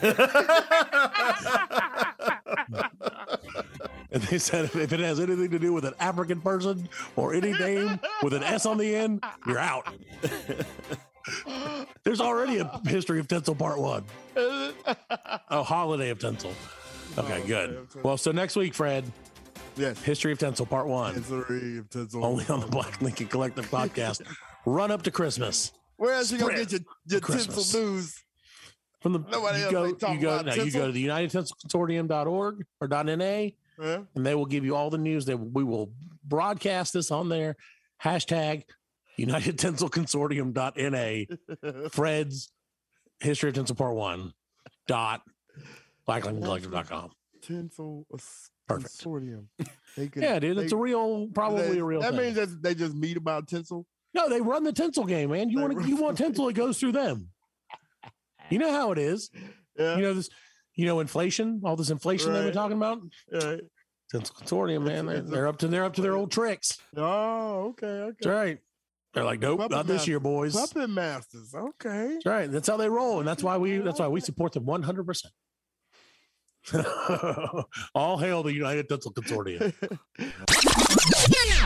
And 4.12 4.22
they 4.24 4.36
said 4.38 4.66
if 4.66 4.92
it 4.92 5.00
has 5.00 5.20
anything 5.20 5.50
to 5.52 5.58
do 5.58 5.72
with 5.72 5.86
an 5.86 5.94
African 5.98 6.40
person 6.42 6.86
or 7.16 7.32
any 7.32 7.52
name 7.52 7.98
with 8.22 8.34
an 8.34 8.42
S 8.42 8.66
on 8.66 8.76
the 8.76 8.94
end, 8.94 9.24
you're 9.46 9.58
out. 9.58 9.86
There's 12.04 12.20
already 12.20 12.58
a 12.58 12.80
history 12.86 13.20
of 13.20 13.28
tinsel 13.28 13.54
part 13.54 13.78
one. 13.78 14.04
Uh, 14.36 14.72
Oh, 15.50 15.62
holiday 15.62 16.10
of 16.10 16.18
tinsel. 16.18 16.52
Okay, 17.16 17.40
Holiday 17.40 17.46
good. 17.46 17.86
Well, 18.02 18.18
so 18.18 18.32
next 18.32 18.54
week, 18.56 18.74
Fred, 18.74 19.10
Yes. 19.76 20.02
history 20.02 20.32
of 20.32 20.38
tinsel, 20.38 20.66
part 20.66 20.86
one, 20.86 21.14
History 21.14 21.78
of 21.78 21.88
tinsel. 21.90 22.24
only 22.24 22.46
on 22.48 22.60
the 22.60 22.66
Black 22.66 23.00
Lincoln 23.00 23.26
Collective 23.26 23.68
podcast. 23.70 24.22
Run 24.66 24.90
up 24.90 25.02
to 25.02 25.10
Christmas. 25.10 25.72
Where 25.96 26.14
else 26.14 26.30
you 26.32 26.38
gonna 26.38 26.56
get 26.56 26.72
your, 26.72 26.80
your 27.06 27.20
Christmas. 27.20 27.56
tinsel 27.56 27.80
news? 27.80 28.18
From 29.00 29.12
the 29.14 29.18
Nobody 29.30 29.58
you 29.58 29.64
else 29.64 29.72
go, 29.72 30.12
you 30.12 30.20
go, 30.20 30.34
about 30.38 30.46
no, 30.56 30.62
you 30.62 30.70
go 30.70 30.86
to 30.86 30.92
the 30.92 31.00
United 31.00 31.30
Tinsel 31.30 31.56
Consortium.org 31.66 32.64
or 32.80 32.88
.na, 32.88 33.48
Huh? 33.80 34.02
and 34.14 34.24
they 34.26 34.34
will 34.36 34.46
give 34.46 34.64
you 34.64 34.76
all 34.76 34.90
the 34.90 34.98
news. 34.98 35.24
That 35.26 35.36
we 35.38 35.64
will 35.64 35.90
broadcast 36.24 36.92
this 36.92 37.10
on 37.10 37.28
there. 37.28 37.56
Hashtag 38.02 38.62
United 39.16 39.58
Tinsel 39.58 39.88
Consortium 39.90 40.54
.na. 40.54 41.88
Fred's 41.90 42.52
History 43.20 43.48
of 43.48 43.56
Tinsel 43.56 43.74
Part 43.74 43.94
One 43.94 44.32
dot 44.86 45.22
blacklincollective.com. 46.08 47.10
tinsel 47.40 48.06
Perfect. 48.68 48.94
consortium. 49.02 49.46
They 49.96 50.08
can- 50.08 50.22
Yeah, 50.22 50.38
dude, 50.38 50.58
it's 50.58 50.72
a 50.72 50.76
real, 50.76 51.28
probably 51.34 51.62
they- 51.72 51.78
a 51.78 51.84
real. 51.84 52.00
That 52.00 52.12
thing. 52.14 52.20
means 52.22 52.36
that 52.36 52.62
they 52.62 52.74
just 52.74 52.94
meet 52.94 53.16
about 53.16 53.48
tinsel. 53.48 53.86
No, 54.14 54.28
they 54.28 54.40
run 54.40 54.62
the 54.64 54.72
tinsel 54.72 55.04
game, 55.04 55.30
man. 55.30 55.48
You 55.50 55.60
want 55.60 55.86
you 55.86 55.96
want 56.02 56.18
tinsel, 56.18 56.48
it 56.48 56.52
goes 56.54 56.78
through 56.78 56.92
them. 56.92 57.30
You 58.50 58.58
know 58.58 58.70
how 58.72 58.92
it 58.92 58.98
is. 58.98 59.30
Yeah. 59.78 59.96
You 59.96 60.02
know 60.02 60.14
this. 60.14 60.28
You 60.74 60.86
know 60.86 61.00
inflation, 61.00 61.60
all 61.64 61.76
this 61.76 61.90
inflation 61.90 62.32
they've 62.32 62.44
been 62.44 62.52
talking 62.54 62.76
about. 62.76 63.00
yeah. 63.30 63.56
Tinsel 64.10 64.34
Consortium, 64.36 64.84
man, 64.84 65.06
they're, 65.06 65.20
they're 65.22 65.46
up 65.48 65.58
to 65.58 65.68
they're 65.68 65.84
up 65.84 65.94
to 65.94 66.02
their 66.02 66.14
old 66.16 66.30
tricks. 66.30 66.78
Oh, 66.96 67.68
okay, 67.70 67.86
okay. 67.86 68.16
That's 68.20 68.26
right. 68.26 68.58
They're 69.14 69.24
like, 69.24 69.40
nope, 69.40 69.58
Puppet 69.60 69.76
not 69.76 69.86
this 69.86 70.06
year, 70.08 70.20
boys. 70.20 70.54
Puppet 70.54 70.88
masters. 70.90 71.54
Okay. 71.54 72.12
That's 72.14 72.26
right. 72.26 72.50
That's 72.50 72.68
how 72.68 72.76
they 72.78 72.88
roll, 72.90 73.18
and 73.18 73.28
that's 73.28 73.42
why 73.42 73.56
we 73.58 73.78
that's 73.78 74.00
why 74.00 74.08
we 74.08 74.20
support 74.20 74.52
them 74.52 74.64
one 74.66 74.82
hundred 74.82 75.06
percent. 75.06 75.32
All 77.94 78.18
hail 78.18 78.42
the 78.42 78.52
United 78.52 78.88
Tinsel 78.88 79.12
Consortium. 79.12 79.72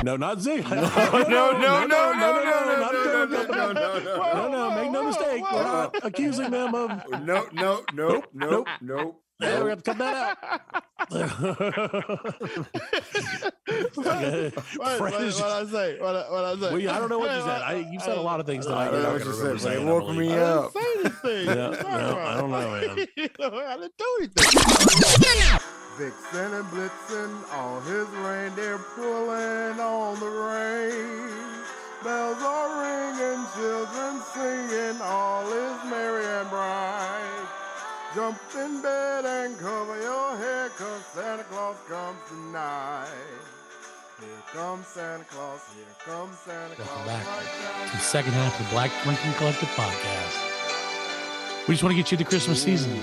No, 0.05 0.17
not 0.17 0.41
Zig. 0.41 0.69
No, 0.69 0.81
no, 0.81 1.23
no, 1.23 1.87
no, 1.87 1.87
no, 1.87 2.13
no, 2.13 2.13
no, 2.15 2.77
no, 2.77 3.27
no, 3.27 3.73
no, 3.73 3.73
no, 3.73 4.17
No, 4.35 4.49
no, 4.49 4.71
make 4.75 4.91
no 4.91 5.05
mistake. 5.05 5.43
We're 5.53 5.63
not 5.63 5.97
accusing 6.03 6.51
them 6.51 6.75
of. 6.75 6.91
No, 7.23 7.47
no, 7.53 7.83
no, 7.95 8.23
no, 8.33 8.65
no. 8.81 9.17
Yeah, 9.41 9.63
we 9.63 9.71
have 9.71 9.83
to 9.83 9.95
cut 9.95 9.99
that 9.99 10.39
out. 10.43 10.85
What, 13.95 14.07
what, 14.77 14.99
Fred 14.99 15.13
what 15.13 15.43
I 15.43 15.67
say? 15.67 15.99
What 16.01 16.17
I, 16.17 16.31
what 16.31 16.45
I 16.45 16.55
say? 16.55 16.73
well, 16.73 16.95
I 16.95 16.99
don't 16.99 17.09
know 17.11 17.19
what 17.19 17.31
you 17.37 17.41
said. 17.43 17.63
I, 17.63 17.75
you 17.91 18.01
said 18.01 18.17
a 18.17 18.21
lot 18.21 18.41
of 18.41 18.47
things 18.47 18.67
I 18.67 18.71
tonight. 18.71 18.85
don't 18.91 18.95
You're 18.95 19.03
know 19.03 19.13
what 19.13 19.25
you 19.25 19.33
said, 19.33 19.39
remember 19.39 19.53
but 19.55 19.61
saying, 19.63 19.83
it 19.83 19.89
I 19.89 19.93
woke 19.93 20.07
believe. 20.07 20.31
me 20.31 20.35
I 20.35 20.39
up. 20.41 20.73
didn't 20.73 21.13
say 21.23 21.41
anything. 21.41 21.47
Yeah, 21.47 21.69
no, 21.69 21.75
talking 21.75 21.87
I 21.93 22.37
don't 22.37 22.51
know, 22.51 22.57
about? 22.75 22.97
man. 22.97 23.07
You 23.17 23.29
know, 23.39 23.51
I 23.59 23.77
didn't 23.77 23.97
do 23.99 24.05
anything. 24.19 24.61
Vixen 25.99 26.53
and 26.55 26.67
Blitzen, 26.67 27.31
all 27.55 27.81
his 27.81 28.09
reindeer 28.09 28.79
pulling 28.95 29.81
on 29.81 30.21
the 30.21 30.27
rein. 30.27 31.33
Bells 32.05 32.43
are 32.43 32.71
ringing, 32.83 33.47
children 33.57 34.21
singing, 34.35 35.01
all 35.03 35.47
is 35.51 35.85
merry 35.91 36.25
and 36.27 36.49
bright. 36.51 37.16
Jump 38.17 38.39
in 38.57 38.81
bed 38.81 39.25
and 39.27 39.59
cover 39.59 40.01
your 40.01 40.37
head, 40.39 40.71
cause 40.79 41.05
Santa 41.15 41.45
Claus 41.45 41.77
comes 41.87 42.19
tonight. 42.29 43.09
Here 44.19 44.29
comes 44.55 44.87
Santa 44.87 45.23
Claus, 45.25 45.61
here 45.77 45.85
comes 46.03 46.39
Santa 46.39 46.69
Welcome 46.79 46.87
Claus. 46.87 47.07
back 47.07 47.27
right 47.27 47.87
to 47.91 47.93
the 47.93 47.99
second 48.03 48.33
half 48.33 48.59
of 48.59 48.65
the 48.67 48.73
Black 48.73 48.91
Lincoln 49.05 49.33
Collective 49.35 49.69
podcast. 49.71 51.69
We 51.69 51.75
just 51.75 51.83
want 51.83 51.93
to 51.95 51.97
get 52.03 52.11
you 52.11 52.17
the 52.17 52.25
Christmas 52.25 52.63
season. 52.63 52.99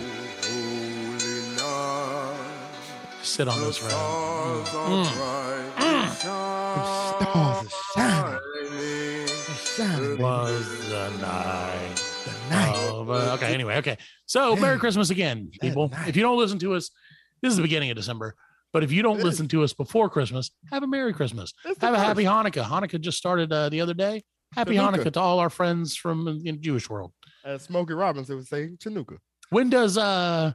Sit 3.22 3.48
on 3.48 3.60
The 3.60 3.66
this, 3.68 3.78
stars 3.78 4.70
Mm. 4.70 5.06
are 5.06 5.74
brightly 5.78 6.16
Stars 6.16 7.24
are 7.24 7.64
shining. 7.94 8.48
shining. 8.74 9.28
Shining. 9.64 10.18
Was 10.18 10.90
the 10.90 11.10
night. 11.22 12.13
The 13.14 13.20
uh, 13.32 13.36
okay, 13.36 13.54
anyway, 13.54 13.78
okay. 13.78 13.98
So, 14.26 14.56
Merry 14.56 14.78
Christmas 14.78 15.10
again, 15.10 15.52
people. 15.62 15.92
If 16.08 16.16
you 16.16 16.22
don't 16.22 16.38
listen 16.38 16.60
to 16.60 16.76
us, 16.76 16.90
this 17.42 17.52
is 17.52 17.58
the 17.58 17.64
beginning 17.64 17.90
of 17.92 17.96
December. 17.98 18.36
But 18.72 18.84
if 18.84 18.92
you 18.92 19.04
don't 19.04 19.20
listen 19.20 19.48
to 19.50 19.64
us 19.64 19.72
before 19.72 20.10
Christmas, 20.10 20.50
have 20.72 20.82
a 20.82 20.88
Merry 20.88 21.14
Christmas. 21.14 21.54
Have 21.80 21.94
a 21.94 22.00
happy 22.00 22.24
Hanukkah. 22.24 22.64
Hanukkah 22.64 23.00
just 23.00 23.20
started 23.20 23.54
uh, 23.54 23.70
the 23.70 23.82
other 23.82 23.94
day. 23.94 24.24
Happy 24.52 24.76
Hanukkah. 24.76 25.04
Hanukkah 25.04 25.14
to 25.14 25.20
all 25.20 25.40
our 25.40 25.52
friends 25.52 25.96
from 25.96 26.28
uh, 26.28 26.32
in 26.44 26.62
Jewish 26.62 26.90
world. 26.90 27.14
As 27.46 27.64
Smokey 27.64 27.94
Robinson 27.94 28.38
would 28.38 28.48
say, 28.48 28.70
Chinooka. 28.78 29.18
When 29.50 29.70
does 29.70 29.98
uh 29.98 30.54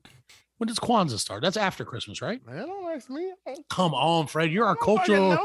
when 0.57 0.67
does 0.67 0.81
Kwanzaa 0.81 1.19
start? 1.19 1.43
That's 1.43 1.57
after 1.57 1.85
Christmas, 1.85 2.21
right? 2.21 2.45
Man, 2.45 2.67
don't 2.67 2.95
ask 2.95 3.09
me. 3.09 3.33
Come 3.71 3.95
on, 3.95 4.27
Fred. 4.27 4.51
You're 4.51 4.67
our 4.67 4.75
cultural. 4.75 5.39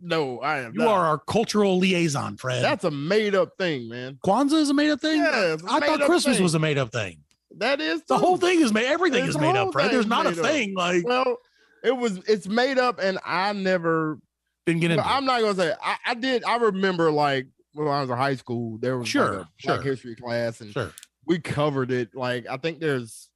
No, 0.00 0.40
I 0.40 0.60
am 0.60 0.72
You 0.74 0.80
not. 0.80 0.88
are 0.88 1.06
our 1.06 1.18
cultural 1.18 1.78
liaison, 1.78 2.36
Fred. 2.36 2.62
That's 2.62 2.84
a 2.84 2.90
made 2.90 3.34
up 3.34 3.50
thing, 3.58 3.88
man. 3.88 4.18
Kwanzaa 4.24 4.54
is 4.54 4.70
a 4.70 4.74
made 4.74 4.90
up 4.90 5.00
thing. 5.00 5.18
Yeah, 5.20 5.56
I 5.68 5.80
thought 5.80 6.00
Christmas 6.02 6.36
thing. 6.36 6.42
was 6.42 6.54
a 6.54 6.58
made 6.58 6.78
up 6.78 6.92
thing. 6.92 7.18
That 7.58 7.80
is 7.80 8.02
The 8.08 8.18
whole 8.18 8.36
thing 8.36 8.60
is 8.60 8.72
made. 8.72 8.86
Everything 8.86 9.24
It's 9.24 9.36
is 9.36 9.40
made 9.40 9.54
up, 9.56 9.72
Fred. 9.72 9.92
There's 9.92 10.06
not 10.06 10.26
a 10.26 10.30
made 10.30 10.38
up. 10.40 10.44
thing 10.46 10.74
like 10.74 11.06
Well, 11.06 11.36
it 11.84 11.96
was. 11.96 12.18
It's 12.26 12.48
made 12.48 12.78
up, 12.78 12.98
and 13.00 13.18
I 13.24 13.52
never. 13.52 14.18
didn't 14.66 14.80
get 14.80 14.90
into. 14.90 15.06
I'm 15.06 15.24
not 15.24 15.40
gonna 15.40 15.54
say. 15.54 15.72
I, 15.82 15.96
I 16.06 16.14
did. 16.14 16.42
I 16.44 16.56
remember 16.56 17.10
like 17.12 17.46
when 17.72 17.86
I 17.86 18.00
was 18.00 18.10
in 18.10 18.16
high 18.16 18.34
school, 18.36 18.78
there 18.78 18.98
was 18.98 19.04
like, 19.06 19.10
Sure, 19.10 19.32
a 19.34 19.36
Black 19.36 19.48
sure. 19.58 19.82
history 19.82 20.16
class, 20.16 20.60
and 20.60 20.72
Sure. 20.72 20.92
we 21.26 21.38
covered 21.38 21.90
it. 21.92 22.14
Like 22.14 22.46
I 22.50 22.56
think 22.56 22.80
there's, 22.80 23.28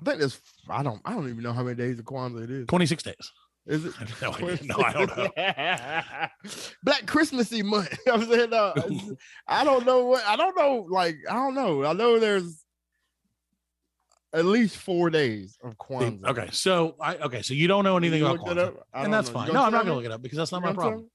I 0.00 0.04
think 0.04 0.18
there's. 0.18 0.40
I 0.68 0.82
don't. 0.82 1.00
I 1.04 1.12
don't 1.12 1.28
even 1.28 1.42
know 1.42 1.52
how 1.52 1.62
many 1.62 1.76
days 1.76 1.98
of 2.00 2.04
Kwanzaa 2.04 2.42
it 2.44 2.50
is. 2.50 2.66
26 2.66 3.02
days. 3.04 3.32
Is 3.66 3.84
it? 3.84 3.94
No, 4.20 4.32
I 4.32 4.40
didn't. 4.40 4.66
no, 4.66 4.76
I 4.78 4.92
don't 4.92 5.16
know. 5.16 5.28
Black 6.82 7.06
Christmassy 7.06 7.62
month. 7.62 7.96
I'm 8.12 8.24
saying 8.28 8.52
uh, 8.52 8.72
it's- 8.76 9.12
I 9.46 9.62
don't 9.64 9.86
know 9.86 10.06
what. 10.06 10.24
I 10.26 10.36
don't 10.36 10.56
know. 10.56 10.86
Like 10.90 11.16
I 11.30 11.34
don't 11.34 11.54
know. 11.54 11.84
I 11.84 11.92
know 11.92 12.18
there's 12.18 12.62
at 14.34 14.44
least 14.46 14.76
four 14.78 15.10
days 15.10 15.58
of 15.62 15.76
Kwanzaa. 15.78 16.24
Okay, 16.30 16.48
so 16.52 16.96
I 17.00 17.16
okay, 17.16 17.42
so 17.42 17.54
you 17.54 17.68
don't 17.68 17.84
know 17.84 17.96
anything 17.96 18.22
about 18.22 18.40
Kwanzaa, 18.40 18.74
and 18.94 19.12
that's 19.12 19.28
know. 19.28 19.34
Fine. 19.34 19.52
No, 19.52 19.62
I'm 19.62 19.72
not 19.72 19.84
gonna 19.84 19.94
look 19.94 20.06
it 20.06 20.10
up 20.12 20.22
because 20.22 20.38
that's 20.38 20.52
not 20.52 20.62
my 20.62 20.72
problem. 20.72 21.08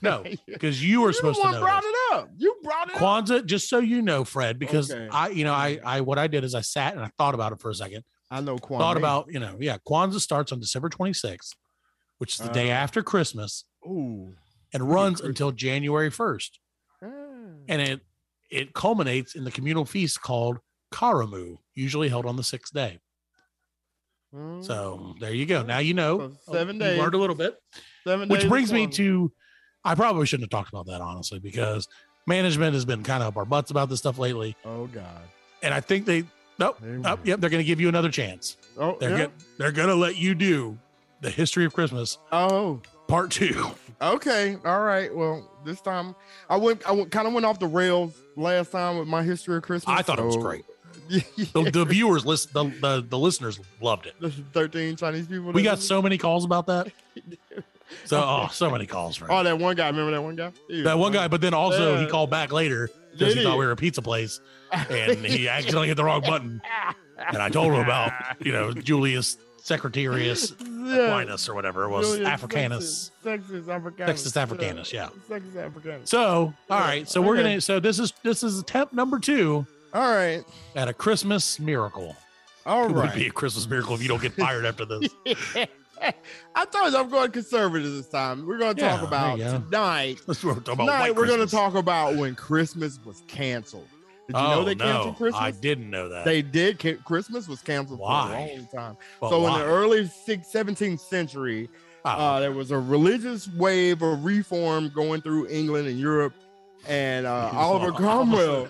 No, 0.00 0.24
because 0.46 0.82
you 0.82 1.02
were 1.02 1.12
supposed 1.12 1.42
to 1.42 1.50
know. 1.52 1.60
brought 1.60 1.82
this. 1.82 1.90
it 1.92 2.14
up. 2.14 2.28
You 2.36 2.56
brought 2.62 2.88
it 2.88 2.94
up. 2.96 3.00
Kwanzaa, 3.00 3.44
just 3.44 3.68
so 3.68 3.80
you 3.80 4.00
know, 4.00 4.24
Fred, 4.24 4.58
because 4.58 4.90
Okay. 4.90 5.08
I, 5.12 5.28
you 5.28 5.44
know, 5.44 5.52
I, 5.52 5.78
I, 5.84 6.00
what 6.00 6.18
I 6.18 6.26
did 6.26 6.42
is 6.42 6.54
I 6.54 6.62
sat 6.62 6.94
and 6.94 7.02
I 7.04 7.10
thought 7.18 7.34
about 7.34 7.52
it 7.52 7.60
for 7.60 7.70
a 7.70 7.74
second. 7.74 8.02
I 8.30 8.40
know 8.40 8.56
Kwanzaa. 8.56 8.78
Thought 8.78 8.96
about, 8.96 9.26
you 9.30 9.38
know, 9.40 9.58
yeah, 9.60 9.76
Kwanzaa 9.86 10.20
starts 10.20 10.52
on 10.52 10.58
December 10.60 10.88
26th, 10.88 11.54
which 12.22 12.34
is 12.38 12.46
the 12.46 12.52
day 12.52 12.70
Uh, 12.70 12.74
after 12.74 13.02
Christmas, 13.02 13.64
Ooh. 13.84 14.32
and 14.72 14.88
runs 14.88 15.14
Christmas. 15.16 15.28
until 15.30 15.50
January 15.50 16.08
1st, 16.10 16.50
Ah. 17.02 17.06
and 17.68 17.82
it 17.82 18.00
it 18.48 18.74
culminates 18.74 19.34
in 19.34 19.42
the 19.44 19.50
communal 19.50 19.84
feast 19.84 20.20
called 20.22 20.58
Karamu, 20.92 21.58
usually 21.74 22.08
held 22.10 22.26
on 22.26 22.36
the 22.36 22.44
sixth 22.44 22.72
day. 22.72 23.00
So 24.62 25.14
there 25.20 25.34
you 25.34 25.44
go. 25.46 25.62
Now 25.62 25.78
you 25.78 25.94
know. 25.94 26.18
Mm. 26.18 26.36
So 26.44 26.52
seven 26.52 26.76
You 26.76 26.86
learned 26.86 27.14
a 27.14 27.18
little 27.18 27.36
bit. 27.36 27.58
Seven 28.06 28.28
which 28.28 28.42
days 28.42 28.48
brings 28.50 28.72
me 28.72 28.86
to 28.88 29.32
i 29.84 29.94
probably 29.96 30.24
shouldn't 30.26 30.44
have 30.50 30.56
talked 30.58 30.72
about 30.72 30.86
that 30.86 31.00
honestly 31.00 31.40
because 31.40 31.88
management 32.28 32.72
has 32.74 32.84
been 32.84 33.02
kind 33.02 33.20
of 33.20 33.28
up 33.30 33.36
our 33.36 33.44
butts 33.44 33.72
about 33.72 33.88
this 33.88 33.98
stuff 33.98 34.16
lately 34.16 34.54
Oh 34.64 34.86
God. 34.86 35.22
and 35.60 35.74
i 35.74 35.80
think 35.80 36.06
they 36.06 36.22
nope 36.58 36.78
Amen. 36.82 37.00
nope 37.02 37.18
yep 37.24 37.40
they're 37.40 37.50
going 37.50 37.64
to 37.64 37.66
give 37.66 37.80
you 37.80 37.88
another 37.88 38.08
chance 38.10 38.56
Oh 38.78 38.96
they're 39.00 39.28
they're 39.58 39.72
going 39.72 39.88
to 39.88 39.96
let 39.96 40.14
you 40.16 40.36
do 40.36 40.78
the 41.22 41.30
history 41.30 41.64
of 41.64 41.72
christmas 41.72 42.18
Oh. 42.30 42.80
part 43.08 43.30
two 43.30 43.70
Okay. 44.00 44.56
All 44.64 44.80
right. 44.80 45.14
Well, 45.14 45.48
this 45.64 45.80
time 45.80 46.16
I 46.50 46.56
went. 46.56 46.82
I 46.88 46.90
went, 46.90 47.12
kind 47.12 47.28
of 47.28 47.32
went 47.34 47.46
off 47.46 47.60
the 47.60 47.68
rails 47.68 48.12
last 48.34 48.72
time 48.72 48.98
with 48.98 49.06
my 49.06 49.22
history 49.22 49.56
of 49.56 49.62
Christmas. 49.62 49.96
i 49.96 50.02
thought 50.02 50.18
it 50.18 50.24
was 50.24 50.36
great 50.36 50.64
Yeah. 51.08 51.20
the, 51.54 51.70
the 51.70 51.84
viewers 51.84 52.26
list 52.26 52.52
the, 52.52 52.64
the 52.64 53.04
the 53.08 53.16
listeners 53.16 53.60
loved 53.80 54.06
it 54.06 54.14
There's 54.20 54.34
Thirteen 54.52 54.96
Chinese 54.96 55.28
people. 55.28 55.52
we 55.52 55.62
got 55.62 55.78
so 55.78 56.02
many 56.02 56.18
calls 56.18 56.44
about 56.44 56.66
that 56.66 56.90
so 58.04 58.18
oh 58.20 58.48
so 58.50 58.70
many 58.70 58.86
calls 58.86 59.20
right 59.20 59.30
Oh, 59.30 59.44
that 59.44 59.56
one 59.58 59.76
guy. 59.76 59.86
Remember 59.88 60.10
that 60.10 60.22
one 60.22 60.34
guy? 60.34 60.50
Was 60.68 60.82
that 60.84 60.98
one 60.98 61.12
guy 61.12 61.28
but 61.28 61.40
then 61.40 61.54
also 61.54 61.98
he 62.00 62.06
called 62.08 62.28
back 62.30 62.50
later 62.52 62.90
because 63.12 63.34
he? 63.34 63.44
thought 63.44 63.56
we 63.58 63.64
were 63.66 63.70
a 63.72 63.76
pizza 63.76 64.02
place 64.02 64.40
and 64.72 65.24
he 65.24 65.48
accidentally 65.48 65.86
hit 65.86 65.96
the 65.96 66.04
wrong 66.04 66.22
button 66.22 66.60
and 67.18 67.36
i 67.42 67.48
told 67.48 67.72
him 67.72 67.80
about 67.80 68.12
you 68.44 68.50
know 68.52 68.72
julius 68.72 69.36
secretarius 69.62 70.54
Yeah. 70.82 71.06
Aquinas 71.06 71.48
or 71.48 71.54
whatever 71.54 71.84
it 71.84 71.90
was 71.90 72.08
Julius 72.08 72.28
Africanus. 72.28 73.10
Sextus, 73.22 73.48
Sextus 73.48 73.68
Africanus. 73.68 74.08
Sextus 74.08 74.36
Africanus, 74.36 74.92
yeah. 74.92 75.08
Sextus 75.28 75.56
Africanus. 75.56 76.10
So, 76.10 76.52
all 76.68 76.80
right. 76.80 77.08
So 77.08 77.22
we're 77.22 77.36
gonna. 77.36 77.60
So 77.60 77.78
this 77.78 78.00
is 78.00 78.12
this 78.24 78.42
is 78.42 78.58
attempt 78.58 78.92
number 78.92 79.20
two 79.20 79.64
All 79.94 80.12
right. 80.12 80.42
at 80.74 80.88
a 80.88 80.92
Christmas 80.92 81.60
miracle. 81.60 82.16
All 82.66 82.90
It 82.90 82.92
would 82.92 83.14
be 83.14 83.28
a 83.28 83.30
Christmas 83.30 83.68
miracle 83.68 83.94
if 83.94 84.02
you 84.02 84.08
don't 84.08 84.20
get 84.20 84.32
fired 84.32 84.64
after 84.64 84.84
this. 84.84 85.08
I 86.54 86.64
told 86.64 86.92
you 86.92 86.98
I'm 86.98 87.08
going 87.08 87.30
conservative 87.30 87.92
this 87.92 88.08
time. 88.08 88.44
We're 88.46 88.58
going 88.58 88.74
to 88.74 88.80
talk 88.80 88.98
there 88.98 89.08
about 89.08 89.38
tonight. 89.38 90.20
Let's 90.26 90.42
we're 90.42 90.52
about 90.52 90.76
Tonight 90.78 91.14
we're 91.14 91.26
going 91.26 91.46
to 91.46 91.46
talk 91.46 91.74
about 91.74 92.16
when 92.16 92.34
Christmas 92.34 92.98
was 93.04 93.22
canceled. 93.28 93.88
Did 94.28 94.36
you 94.36 94.42
oh 94.42 94.50
know 94.50 94.64
they 94.64 94.74
no, 94.74 94.84
canceled 94.84 95.16
Christmas? 95.16 95.42
I 95.42 95.50
didn't 95.50 95.90
know 95.90 96.08
that. 96.08 96.24
They 96.24 96.42
did. 96.42 96.78
Christmas 97.04 97.48
was 97.48 97.60
canceled 97.60 97.98
Why? 97.98 98.28
for 98.28 98.34
a 98.34 98.56
long 98.56 98.66
time. 98.68 98.96
But 99.20 99.30
so 99.30 99.40
why? 99.40 99.54
in 99.54 99.60
the 99.60 99.66
early 99.66 100.06
six, 100.06 100.48
17th 100.52 101.00
century, 101.00 101.68
Oh, 102.04 102.10
uh, 102.10 102.40
there 102.40 102.52
was 102.52 102.72
a 102.72 102.78
religious 102.78 103.48
wave 103.48 104.02
of 104.02 104.24
reform 104.24 104.90
going 104.94 105.20
through 105.22 105.48
England 105.48 105.86
and 105.86 105.98
Europe, 105.98 106.34
and 106.88 107.26
uh, 107.26 107.50
Oliver 107.54 107.92
Cromwell, 107.92 108.68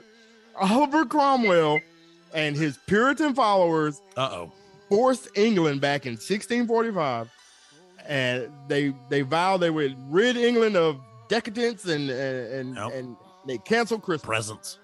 Oliver 0.54 1.06
Cromwell, 1.06 1.80
and 2.34 2.54
his 2.54 2.78
Puritan 2.86 3.34
followers 3.34 4.02
uh-oh. 4.18 4.52
forced 4.90 5.28
England 5.34 5.80
back 5.80 6.04
in 6.04 6.12
1645, 6.12 7.30
and 8.06 8.50
they 8.68 8.94
they 9.08 9.22
vowed 9.22 9.58
they 9.58 9.70
would 9.70 9.96
rid 10.12 10.36
England 10.36 10.76
of 10.76 11.00
decadence 11.28 11.86
and 11.86 12.10
and 12.10 12.52
and, 12.52 12.76
Yep. 12.76 12.92
and 12.94 13.16
they 13.46 13.56
canceled 13.58 14.02
Christmas 14.02 14.26
Presents. 14.26 14.78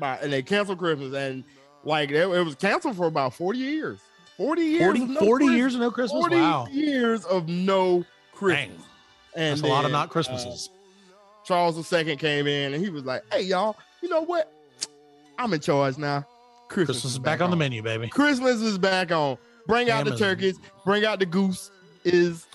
By, 0.00 0.16
and 0.18 0.32
they 0.32 0.42
canceled 0.42 0.78
Christmas 0.78 1.14
and 1.14 1.44
like 1.84 2.10
it, 2.10 2.16
it 2.16 2.44
was 2.44 2.54
canceled 2.56 2.96
for 2.96 3.06
about 3.06 3.34
40 3.34 3.58
years. 3.58 3.98
40 4.36 4.62
years. 4.62 4.82
40, 4.82 5.02
of 5.02 5.08
no 5.10 5.20
40 5.20 5.44
years 5.46 5.74
of 5.74 5.80
no 5.80 5.90
Christmas? 5.90 6.20
40 6.22 6.36
Wow. 6.36 6.66
years 6.70 7.24
of 7.26 7.48
no 7.48 8.04
Christmas. 8.32 8.68
Dang. 8.68 8.84
And 9.36 9.52
That's 9.52 9.62
a 9.62 9.66
lot 9.66 9.78
of 9.78 9.82
then, 9.84 9.92
not 9.92 10.08
uh, 10.08 10.12
Christmases. 10.12 10.70
Charles 11.44 11.92
II 11.92 12.16
came 12.16 12.46
in 12.46 12.74
and 12.74 12.82
he 12.82 12.90
was 12.90 13.04
like, 13.04 13.22
"Hey 13.32 13.42
y'all, 13.42 13.76
you 14.02 14.08
know 14.08 14.22
what? 14.22 14.52
I'm 15.38 15.52
in 15.52 15.60
charge 15.60 15.96
now. 15.98 16.26
Christmas, 16.68 16.96
Christmas 16.98 17.12
is 17.12 17.18
back 17.18 17.40
on 17.40 17.50
the 17.50 17.56
menu, 17.56 17.82
baby. 17.82 18.08
Christmas 18.08 18.60
is 18.60 18.78
back 18.78 19.10
on. 19.10 19.36
Bring 19.66 19.90
out 19.90 20.04
the 20.04 20.16
turkeys. 20.16 20.58
Bring 20.84 21.04
out 21.04 21.18
the 21.18 21.26
goose. 21.26 21.70
Is 22.04 22.46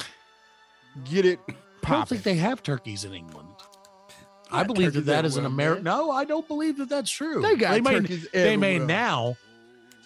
get 1.04 1.26
it 1.26 1.40
I 1.86 1.92
don't 1.92 2.08
think 2.08 2.24
they 2.24 2.36
have 2.36 2.64
turkeys 2.64 3.04
in 3.06 3.14
England. 3.14 3.48
I 4.52 4.64
believe 4.64 4.94
that 4.94 5.06
that 5.06 5.26
is 5.26 5.38
an 5.38 5.46
American. 5.46 5.84
No, 5.84 6.12
I 6.12 6.24
don't 6.26 6.48
believe 6.48 6.78
that 6.78 6.90
that's 6.90 7.10
true. 7.12 7.42
They 7.42 7.56
got 7.56 7.82
may, 7.82 7.92
turkeys 8.00 8.28
they 8.32 8.56
may 8.58 8.80
now, 8.80 9.36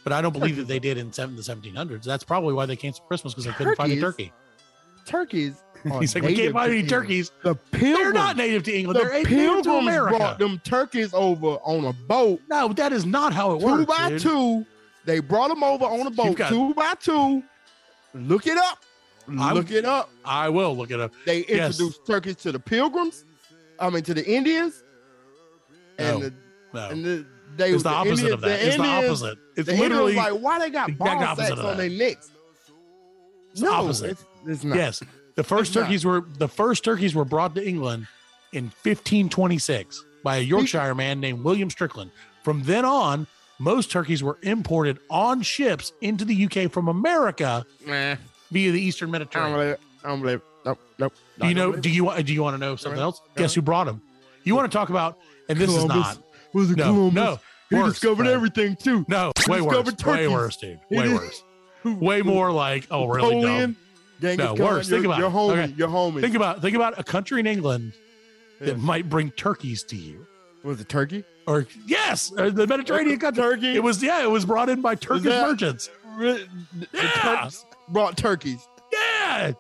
but 0.04 0.14
I 0.14 0.22
don't 0.22 0.32
believe 0.34 0.56
that 0.58 0.68
they 0.68 0.80
did 0.80 0.98
in 0.98 1.12
seven, 1.12 1.36
the 1.36 1.42
1700s. 1.42 2.04
That's 2.04 2.24
probably 2.24 2.54
why 2.54 2.66
they 2.66 2.76
canceled 2.76 3.08
Christmas 3.08 3.34
because 3.34 3.46
they 3.46 3.52
couldn't 3.52 3.76
find 3.76 3.92
a 3.92 4.00
turkey. 4.00 4.32
Turkeys. 5.06 5.62
are 5.92 6.00
He's 6.02 6.14
like, 6.14 6.24
we 6.24 6.30
native 6.32 6.44
can't 6.46 6.54
find 6.54 6.68
to 6.68 6.72
any 6.72 6.80
England. 6.82 6.90
turkeys. 6.90 7.32
The 7.44 7.56
pilgrims, 7.56 7.98
They're 8.00 8.14
not 8.14 8.38
native 8.38 8.64
to 8.64 8.74
England. 8.78 9.00
the 9.00 9.04
They're 9.06 9.24
native 9.24 9.64
to 9.64 9.72
America. 9.76 10.18
brought 10.18 10.40
them 10.40 10.60
turkeys 10.64 11.14
over 11.14 11.48
on 11.64 11.86
a 11.86 11.94
boat, 11.94 12.42
No, 12.50 12.70
that 12.74 12.92
is 12.92 13.06
not 13.06 13.34
how 13.34 13.54
it 13.56 13.60
two 13.60 13.66
works. 13.66 13.86
by 13.86 14.10
dude. 14.10 14.22
two. 14.22 14.66
They 15.06 15.20
brought 15.22 15.48
them 15.50 15.64
over 15.64 15.86
on 15.86 16.06
a 16.06 16.12
boat, 16.12 16.36
got- 16.38 16.50
two 16.50 16.74
by 16.74 16.94
two. 17.00 17.44
Look 18.14 18.46
it 18.48 18.58
up. 18.58 18.80
I'm- 19.38 19.54
Look 19.56 19.72
it 19.72 19.86
up. 19.86 20.10
I 20.26 20.50
will 20.50 20.76
look 20.76 20.92
it 20.92 21.00
up. 21.00 21.14
They 21.26 21.46
Yes. 21.48 21.80
introduced 21.80 22.06
turkeys 22.06 22.36
to 22.38 22.52
the 22.52 22.60
pilgrims. 22.60 23.26
I 23.80 23.90
mean, 23.90 24.04
to 24.04 24.14
the 24.14 24.26
Indians. 24.30 24.84
And 25.98 26.20
No, 26.20 26.26
the, 26.30 26.34
No, 26.74 26.90
and 26.90 27.06
the, 27.06 27.26
they 27.58 27.72
it's 27.72 27.84
the 27.84 27.90
the 27.90 27.96
opposite 27.96 28.12
Indians- 28.12 28.34
of 28.34 28.42
that. 28.42 28.62
It's 28.62 28.78
the 28.78 28.84
opposite. 28.84 29.38
It's 29.58 29.66
the 29.68 29.72
Indians 29.74 29.80
literally 29.92 30.16
like, 30.16 30.34
why 30.34 30.60
they 30.60 30.70
got 30.70 30.88
the 30.88 30.94
ball 30.94 31.36
sacks 31.36 31.52
on 31.52 31.58
that. 31.58 31.78
their 31.78 31.90
necks? 31.90 32.32
the 33.56 33.68
opposite. 33.70 34.12
It's, 34.12 34.26
it's 34.46 34.64
not. 34.64 34.78
yes. 34.78 35.04
The 35.36 35.44
first 35.44 35.70
It's 35.70 35.76
not. 35.76 35.82
turkeys 35.84 36.06
were 36.06 36.22
the 36.38 36.48
first 36.48 36.84
turkeys 36.84 37.16
were 37.16 37.26
brought 37.26 37.56
to 37.56 37.68
England 37.68 38.08
in 38.54 38.66
1526 38.84 40.04
by 40.24 40.38
a 40.38 40.42
Yorkshire 40.42 40.96
man 40.96 41.20
named 41.20 41.44
William 41.44 41.70
Strickland. 41.70 42.12
From 42.44 42.64
then 42.64 42.86
on, 42.86 43.28
most 43.58 43.92
turkeys 43.92 44.22
were 44.24 44.38
imported 44.44 45.00
on 45.10 45.42
ships 45.42 45.92
into 46.02 46.24
the 46.26 46.46
UK 46.46 46.72
from 46.72 46.88
America 46.88 47.66
Nah, 47.86 48.16
via 48.52 48.72
the 48.72 48.82
Eastern 48.82 49.10
I 49.10 49.20
don't 49.20 49.22
Mediterranean. 49.22 49.58
believe 49.60 49.72
it. 49.74 49.80
I 50.04 50.08
don't 50.08 50.22
believe 50.22 50.38
it. 50.38 50.44
Nope, 50.66 50.80
nope. 50.98 51.14
Do 51.40 51.48
you 51.48 51.54
know? 51.54 51.72
Do 51.74 51.90
you 51.90 52.04
want? 52.04 52.26
Do 52.26 52.34
you 52.34 52.44
want 52.44 52.54
to 52.56 52.58
know 52.60 52.76
something 52.76 53.00
else? 53.02 53.22
Guess 53.36 53.54
who 53.56 53.62
brought 53.62 53.86
them? 53.86 54.02
You 54.44 54.56
want 54.56 54.72
to 54.72 54.78
talk 54.78 54.90
about? 54.90 55.18
And 55.48 55.58
this 55.58 55.70
is 55.70 55.86
not. 55.86 56.18
Was 56.54 56.72
it 56.72 56.78
No, 56.78 56.86
Columbus? 56.86 57.14
no. 57.14 57.40
He 57.70 57.76
worse, 57.76 57.94
discovered 58.00 58.28
everything 58.28 58.76
too. 58.76 59.06
No, 59.08 59.32
He 59.46 59.52
way 59.52 59.62
worse. 59.62 59.86
discovered 59.94 60.18
Way 60.18 60.28
worse, 60.28 60.58
dude. 60.58 60.80
Way 60.90 61.14
worse. 61.14 61.44
Way 61.84 62.22
more 62.24 62.52
like, 62.52 62.88
oh, 62.92 63.06
really 63.08 63.42
dumb. 63.42 63.42
Napoleon, 63.42 63.76
Genghis 64.20 64.38
No, 64.40 64.56
Khan, 64.56 64.66
worse. 64.66 64.90
Think 64.90 65.06
about 65.06 65.20
your 65.20 65.30
homie, 65.30 65.52
Okay. 65.64 65.74
your 65.78 65.88
homie. 65.88 66.22
Think 66.22 66.36
about 66.36 66.62
think 66.62 66.76
about 66.76 66.98
a 67.00 67.04
country 67.04 67.40
in 67.40 67.48
England 67.48 67.94
Yeah. 68.60 68.68
that 68.68 68.80
might 68.80 69.08
bring 69.08 69.32
turkeys 69.32 69.84
to 69.84 69.96
you. 69.96 70.26
was 70.64 70.82
it 70.82 70.90
turkey? 70.90 71.24
Or 71.48 71.66
yes, 71.86 72.32
uh, 72.38 72.50
the 72.50 72.68
Mediterranean 72.68 73.18
country. 73.26 73.42
Turkey. 73.44 73.76
It 73.76 73.84
was 73.84 74.02
yeah, 74.04 74.24
it 74.24 74.30
was 74.30 74.44
brought 74.46 74.68
in 74.70 74.82
by 74.82 74.96
Turkish 74.96 75.24
that- 75.26 75.48
merchants. 75.48 75.90
Re- 76.18 76.46
Yeah. 76.92 77.02
Turks 77.14 77.66
brought 77.88 78.18
turkeys. 78.18 78.60
Yeah, 78.92 79.00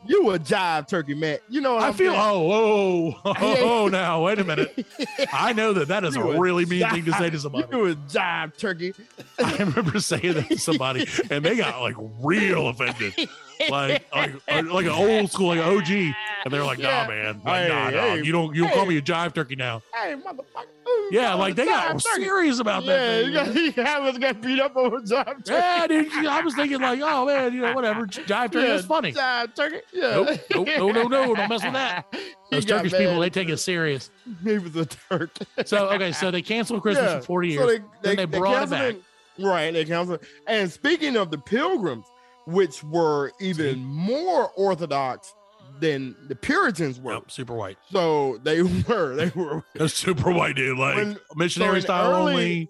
You 0.05 0.31
a 0.31 0.39
jive 0.39 0.87
turkey, 0.87 1.13
Matt. 1.13 1.41
You 1.49 1.61
know 1.61 1.75
what 1.75 1.83
I 1.83 1.87
I'm 1.87 1.93
feel. 1.93 2.11
saying? 2.11 2.23
Oh, 2.23 2.41
whoa, 2.41 3.15
oh, 3.25 3.33
oh, 3.39 3.83
oh, 3.83 3.87
now 3.87 4.23
wait 4.25 4.39
a 4.39 4.43
minute. 4.43 4.85
I 5.33 5.53
know 5.53 5.73
that 5.73 5.87
that 5.89 6.03
is 6.03 6.15
a 6.15 6.19
You 6.19 6.31
a 6.31 6.39
really 6.39 6.65
mean 6.65 6.87
thing 6.89 7.05
to 7.05 7.13
say 7.13 7.29
to 7.29 7.39
somebody. 7.39 7.67
You 7.71 7.87
a 7.87 7.95
jive 7.95 8.57
turkey. 8.57 8.93
I 9.39 9.55
remember 9.57 9.99
saying 9.99 10.33
that 10.33 10.47
to 10.49 10.57
somebody, 10.57 11.07
and 11.29 11.43
they 11.45 11.55
got 11.55 11.81
like 11.81 11.95
real 12.21 12.67
offended, 12.67 13.13
like 13.69 14.05
like 14.13 14.33
like 14.49 14.85
an 14.85 14.91
old 14.91 15.31
school, 15.31 15.47
like 15.49 15.59
an 15.59 15.77
OG, 15.77 15.89
and 15.91 16.53
they're 16.53 16.63
like, 16.63 16.79
Yeah. 16.79 17.03
"Nah, 17.03 17.07
man, 17.09 17.41
like, 17.45 17.63
Hey, 17.63 17.69
nah, 17.69 17.89
nah, 17.89 18.13
you 18.15 18.31
don't 18.31 18.55
you 18.55 18.63
don't 18.63 18.73
call 18.73 18.85
me 18.85 18.97
a 18.97 19.01
jive 19.01 19.33
turkey 19.33 19.55
now." 19.55 19.81
Hey, 19.93 20.15
motherfucker. 20.15 20.65
Yeah, 21.11 21.35
like 21.35 21.55
they 21.55 21.65
got 21.65 21.99
turkey. 22.03 22.23
serious 22.23 22.59
about 22.59 22.83
Yeah, 22.83 22.95
that. 23.21 23.25
you 23.25 23.33
got, 23.33 23.55
you 23.77 23.83
almost 23.85 24.19
got 24.19 24.41
beat 24.41 24.59
up 24.59 24.75
over 24.75 24.97
jive 25.01 25.45
turkey. 25.45 25.51
Yeah, 25.51 25.87
dude. 25.87 26.25
I 26.25 26.41
was 26.41 26.55
thinking 26.55 26.81
like, 26.81 26.99
oh 27.01 27.25
man, 27.27 27.53
you 27.53 27.61
know, 27.61 27.73
whatever. 27.73 28.05
Jive 28.07 28.51
turkey 28.51 28.67
Yeah, 28.67 28.73
is 28.75 28.85
funny. 28.85 29.13
Jive 29.13 29.53
turkey. 29.59 29.81
Yeah. 29.93 30.11
Nope, 30.11 30.39
nope, 30.53 30.67
no, 30.77 30.87
no, 30.91 31.03
no, 31.03 31.35
don't 31.35 31.49
mess 31.49 31.63
with 31.63 31.73
that. 31.73 32.05
Those 32.51 32.65
got 32.65 32.77
Turkish 32.83 32.93
people, 32.97 33.19
they 33.19 33.29
take 33.29 33.49
it 33.49 33.57
serious. 33.57 34.09
He 34.43 34.57
was 34.57 34.75
a 34.75 34.85
Turk. 34.85 35.31
So 35.65 35.89
okay, 35.89 36.11
so 36.11 36.31
they 36.31 36.41
canceled 36.41 36.81
Christmas 36.81 37.05
Yeah, 37.11 37.19
for 37.19 37.25
forty 37.25 37.49
years. 37.49 37.59
So 37.61 37.67
they, 37.67 37.79
then 38.01 38.15
they 38.17 38.25
brought 38.25 38.63
it 38.63 38.69
canceled 38.69 39.03
back. 39.37 39.45
Right, 39.45 39.71
they 39.71 39.85
canceled. 39.85 40.21
And 40.47 40.71
speaking 40.71 41.15
of 41.15 41.31
the 41.31 41.37
pilgrims, 41.37 42.05
which 42.47 42.83
were 42.83 43.31
even 43.39 43.75
See? 43.75 43.79
more 43.81 44.49
orthodox 44.55 45.33
than 45.79 46.15
the 46.27 46.35
Puritans 46.35 46.99
were. 46.99 47.13
Nope, 47.13 47.31
super 47.31 47.53
white. 47.53 47.77
So 47.91 48.37
they 48.43 48.61
were, 48.87 49.15
they 49.15 49.29
were, 49.29 49.63
That's 49.75 49.93
super 49.93 50.31
white, 50.31 50.55
dude. 50.55 50.77
Like 50.77 50.95
When- 50.95 51.17
missionary 51.35 51.81
so 51.81 51.85
style 51.85 52.11
early- 52.11 52.31
only. 52.33 52.69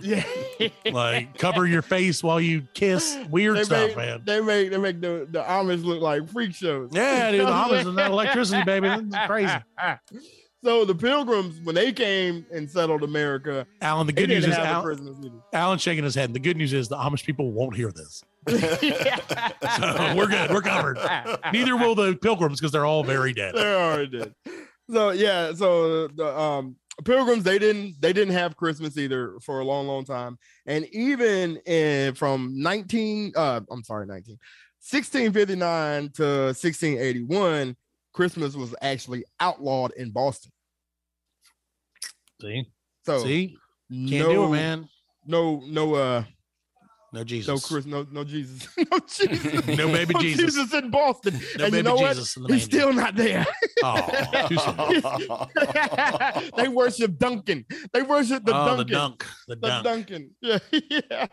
Yeah. 0.00 0.24
Like 0.90 1.36
cover 1.38 1.66
your 1.66 1.82
face 1.82 2.22
while 2.22 2.40
you 2.40 2.66
kiss. 2.74 3.18
Weird 3.30 3.58
they 3.58 3.64
stuff, 3.64 3.88
make, 3.88 3.96
man. 3.96 4.22
They 4.24 4.40
make 4.40 4.70
they 4.70 4.78
make 4.78 5.00
the, 5.00 5.26
the 5.30 5.42
Amish 5.42 5.84
look 5.84 6.00
like 6.00 6.28
freak 6.28 6.54
shows. 6.54 6.90
Yeah, 6.92 7.30
dude. 7.32 7.40
The 7.42 7.50
Amish 7.50 7.86
and 7.86 7.98
that 7.98 8.10
electricity, 8.10 8.62
baby. 8.64 8.88
That's 8.88 9.26
crazy. 9.26 9.54
So 10.64 10.84
the 10.84 10.96
pilgrims, 10.96 11.60
when 11.60 11.76
they 11.76 11.92
came 11.92 12.44
and 12.52 12.68
settled 12.68 13.04
America, 13.04 13.68
Alan, 13.80 14.08
the 14.08 14.12
good 14.12 14.28
news 14.28 14.44
is 14.44 14.54
Alan, 14.54 14.66
a 14.66 14.72
Al, 14.72 14.82
Christmas 14.82 15.16
either. 15.24 15.36
Alan's 15.52 15.80
shaking 15.80 16.02
his 16.02 16.16
head. 16.16 16.32
The 16.32 16.40
good 16.40 16.56
news 16.56 16.72
is 16.72 16.88
the 16.88 16.96
Amish 16.96 17.24
people 17.24 17.52
won't 17.52 17.76
hear 17.76 17.92
this. 17.92 18.24
So 19.76 20.14
we're 20.16 20.26
good. 20.26 20.50
We're 20.50 20.62
covered. 20.62 20.98
Neither 21.52 21.76
will 21.76 21.94
the 21.94 22.16
pilgrims 22.16 22.58
because 22.58 22.72
they're 22.72 22.86
all 22.86 23.04
very 23.04 23.32
dead. 23.32 23.54
They're 23.54 23.78
already 23.78 24.18
dead. 24.18 24.34
So 24.90 25.10
yeah, 25.10 25.52
so 25.52 26.08
the 26.08 26.36
um 26.36 26.76
pilgrims 27.04 27.44
they 27.44 27.58
didn't 27.58 28.00
they 28.00 28.12
didn't 28.12 28.34
have 28.34 28.56
Christmas 28.56 28.96
either 28.96 29.38
for 29.40 29.60
a 29.60 29.64
long, 29.64 29.86
long 29.86 30.04
time. 30.04 30.38
And 30.66 30.86
even 30.86 31.56
in 31.66 32.14
from 32.14 32.52
19 32.56 33.32
uh 33.36 33.60
I'm 33.70 33.84
sorry, 33.84 34.06
19 34.06 34.38
1659 34.88 36.10
to 36.12 36.22
1681, 36.22 37.76
Christmas 38.12 38.54
was 38.54 38.74
actually 38.80 39.24
outlawed 39.40 39.92
in 39.96 40.10
Boston. 40.10 40.52
See, 42.40 42.70
So 43.04 43.18
see, 43.18 43.58
no, 43.90 44.10
can't 44.10 44.30
do 44.30 44.44
it, 44.44 44.50
man. 44.50 44.88
No, 45.26 45.62
no, 45.66 45.94
uh, 45.94 46.24
No 47.16 47.24
Jesus. 47.24 47.48
no 47.48 47.58
Chris, 47.58 47.86
no, 47.86 48.06
no 48.12 48.24
Jesus, 48.24 48.68
no 48.76 48.98
Jesus, 49.08 49.66
No 49.68 49.88
baby 49.90 50.12
Jesus. 50.20 50.74
in 50.74 50.90
Boston. 50.90 51.32
No 51.56 51.64
and 51.64 51.72
baby 51.72 51.76
you 51.78 51.82
know 51.82 51.94
what? 51.94 52.08
Jesus 52.14 52.36
in 52.36 52.42
the 52.42 52.52
He's 52.52 52.64
still 52.64 52.92
not 52.92 53.16
there. 53.16 53.46
Oh, 53.82 55.50
they 56.58 56.68
worship 56.68 57.16
Dunkin'. 57.16 57.64
They 57.94 58.02
worship 58.02 58.44
the 58.44 58.54
oh, 58.54 58.76
the 58.76 58.84
Dunkin'. 58.84 58.92
dunk, 58.92 59.26
the 59.48 59.56
The 59.56 59.66
dunk. 59.66 59.84
Dunkin'. 59.84 60.30
Yeah, 60.42 60.58
yeah. 60.90 61.26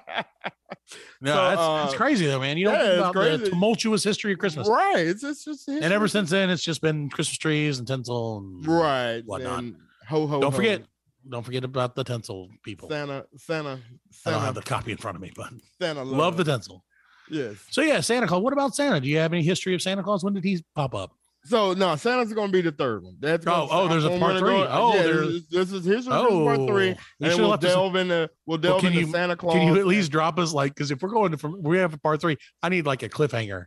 No, 1.20 1.34
So, 1.34 1.44
that's, 1.50 1.58
that's 1.62 1.94
uh, 1.94 1.98
crazy 1.98 2.28
though, 2.28 2.40
man. 2.40 2.58
You 2.58 2.68
don't 2.68 2.76
yeah, 2.76 3.04
think 3.04 3.16
about 3.16 3.40
the 3.42 3.50
tumultuous 3.50 4.06
history 4.06 4.32
of 4.32 4.40
Christmas. 4.40 4.70
Right. 4.70 5.06
It's, 5.06 5.24
it's 5.26 5.44
just 5.44 5.68
And 5.68 5.84
ever 5.84 6.08
since 6.08 6.30
then, 6.30 6.50
it's 6.50 6.64
just 6.64 6.82
been 6.82 7.10
Christmas 7.10 7.38
trees 7.38 7.78
and 7.80 7.86
tinsel 7.86 8.38
and 8.38 8.66
right. 8.66 9.22
whatnot. 9.26 9.60
and 9.60 9.76
ho 10.08 10.28
ho. 10.28 10.40
Don't 10.40 10.52
ho. 10.52 10.56
forget, 10.56 10.84
don't 11.30 11.44
forget 11.44 11.64
about 11.64 11.96
the 11.96 12.04
tinsel 12.04 12.50
people. 12.64 12.90
Santa. 12.90 13.26
Santa. 13.38 13.80
Santa. 14.12 14.36
I 14.36 14.40
don't 14.40 14.46
have 14.46 14.56
the 14.56 14.62
copy 14.62 14.92
in 14.92 14.98
front 14.98 15.16
of 15.16 15.22
me, 15.22 15.32
but 15.36 15.50
Santa. 15.82 16.04
love 16.04 16.38
the 16.38 16.44
tinsel. 16.44 16.84
Yes. 17.30 17.56
So 17.72 17.82
yeah, 17.82 18.02
Santa 18.02 18.28
Claus. 18.28 18.42
What 18.42 18.54
about 18.54 18.76
Santa? 18.76 19.00
Do 19.00 19.08
you 19.08 19.18
have 19.18 19.32
any 19.34 19.44
history 19.44 19.74
of 19.76 19.82
Santa 19.82 20.04
Claus? 20.04 20.24
When 20.24 20.34
did 20.34 20.44
he 20.44 20.64
pop 20.76 20.94
up? 20.94 21.12
So 21.46 21.74
no, 21.74 21.96
Santa's 21.98 22.32
gonna 22.34 22.52
be 22.52 22.62
the 22.62 22.72
third 22.72 23.04
one. 23.04 23.18
That's 23.20 23.46
Oh, 23.48 23.68
oh, 23.70 23.88
there's 23.90 24.06
a 24.06 24.18
part 24.18 24.38
three. 24.40 24.50
go- 24.54 24.68
Oh, 24.72 24.96
yeah, 24.96 25.02
there's- 25.04 25.42
this, 25.50 25.72
is 25.74 25.84
his 25.84 26.08
Oh, 26.08 26.46
part 26.46 26.68
three. 26.68 26.92
Oh, 26.92 27.26
and 27.26 27.38
we'll 27.42 27.58
delve 27.58 27.96
into 27.98 28.30
we'll 28.46 28.58
delve 28.58 28.80
can 28.82 28.94
into 28.94 29.02
you- 29.08 29.12
Santa 29.12 29.36
Claus. 29.36 29.54
Can 29.56 29.68
you 29.68 29.78
at 29.80 29.86
least 29.86 30.10
drop 30.12 30.40
us 30.40 30.54
like? 30.54 30.74
Because 30.74 30.90
if 30.92 31.02
we're 31.02 31.10
going 31.10 31.32
to 31.32 31.38
from 31.38 31.62
we 31.62 31.78
have 31.80 31.94
a 31.94 31.98
part 31.98 32.22
three, 32.22 32.38
I 32.62 32.70
need 32.70 32.86
like 32.86 33.04
a 33.04 33.10
cliffhanger. 33.10 33.66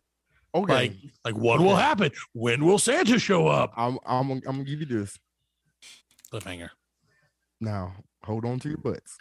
okay? 0.54 0.72
Like, 0.72 0.92
like 1.24 1.34
what 1.36 1.60
will 1.60 1.76
happen? 1.76 2.12
When 2.32 2.64
will 2.64 2.78
Santa 2.78 3.18
show 3.18 3.46
up? 3.46 3.72
I'm 3.76 3.98
I'm 4.06 4.30
I'm 4.30 4.40
gonna 4.42 4.64
give 4.64 4.80
you 4.80 4.86
this 4.86 5.18
Cliffhanger. 6.32 6.70
Now. 7.60 7.94
Hold 8.24 8.44
on 8.44 8.58
to 8.60 8.68
your 8.68 8.78
butts. 8.78 9.16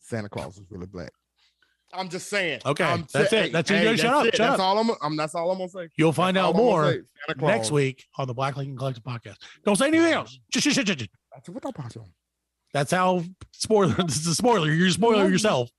Santa 0.00 0.28
Claus 0.28 0.56
is 0.58 0.64
really 0.70 0.86
black. 0.86 1.12
I'm 1.94 2.08
just 2.08 2.28
saying. 2.28 2.60
Okay, 2.64 2.84
I'm 2.84 3.06
that's 3.12 3.30
sa- 3.30 3.36
it. 3.36 3.52
That's 3.52 3.70
it. 3.70 3.82
Shut 3.82 3.96
that's 3.96 4.04
up, 4.04 4.26
it. 4.26 4.36
shut 4.36 4.38
that's 4.38 4.54
up. 4.54 4.60
all 4.60 4.78
I'm, 4.78 4.90
I'm. 5.02 5.16
That's 5.16 5.34
all 5.34 5.50
I'm 5.50 5.58
gonna 5.58 5.68
say. 5.68 5.88
You'll 5.96 6.12
find 6.12 6.36
That's 6.36 6.46
out 6.46 6.56
more 6.56 6.82
gonna 6.84 6.94
say. 6.94 7.02
Santa 7.28 7.46
next 7.46 7.70
week 7.70 8.06
on 8.16 8.26
the 8.26 8.34
Black 8.34 8.56
Lincoln 8.56 8.78
Collective 8.78 9.04
podcast. 9.04 9.36
Don't 9.64 9.76
say 9.76 9.88
anything 9.88 10.12
else. 10.12 10.38
Shh, 10.54 10.60
shh, 10.60 10.72
shh, 10.72 10.74
shh, 10.74 11.02
shh. 11.02 11.06
That's 11.34 11.48
what 11.48 11.64
I'm 11.66 11.72
talking 11.72 12.02
about. 12.02 12.08
That's 12.72 12.90
how 12.90 13.22
spoiler. 13.52 13.94
This 14.06 14.16
is 14.16 14.26
a 14.26 14.34
spoiler. 14.34 14.70
You're 14.72 14.90
spoiling 14.90 15.30
yourself 15.30 15.70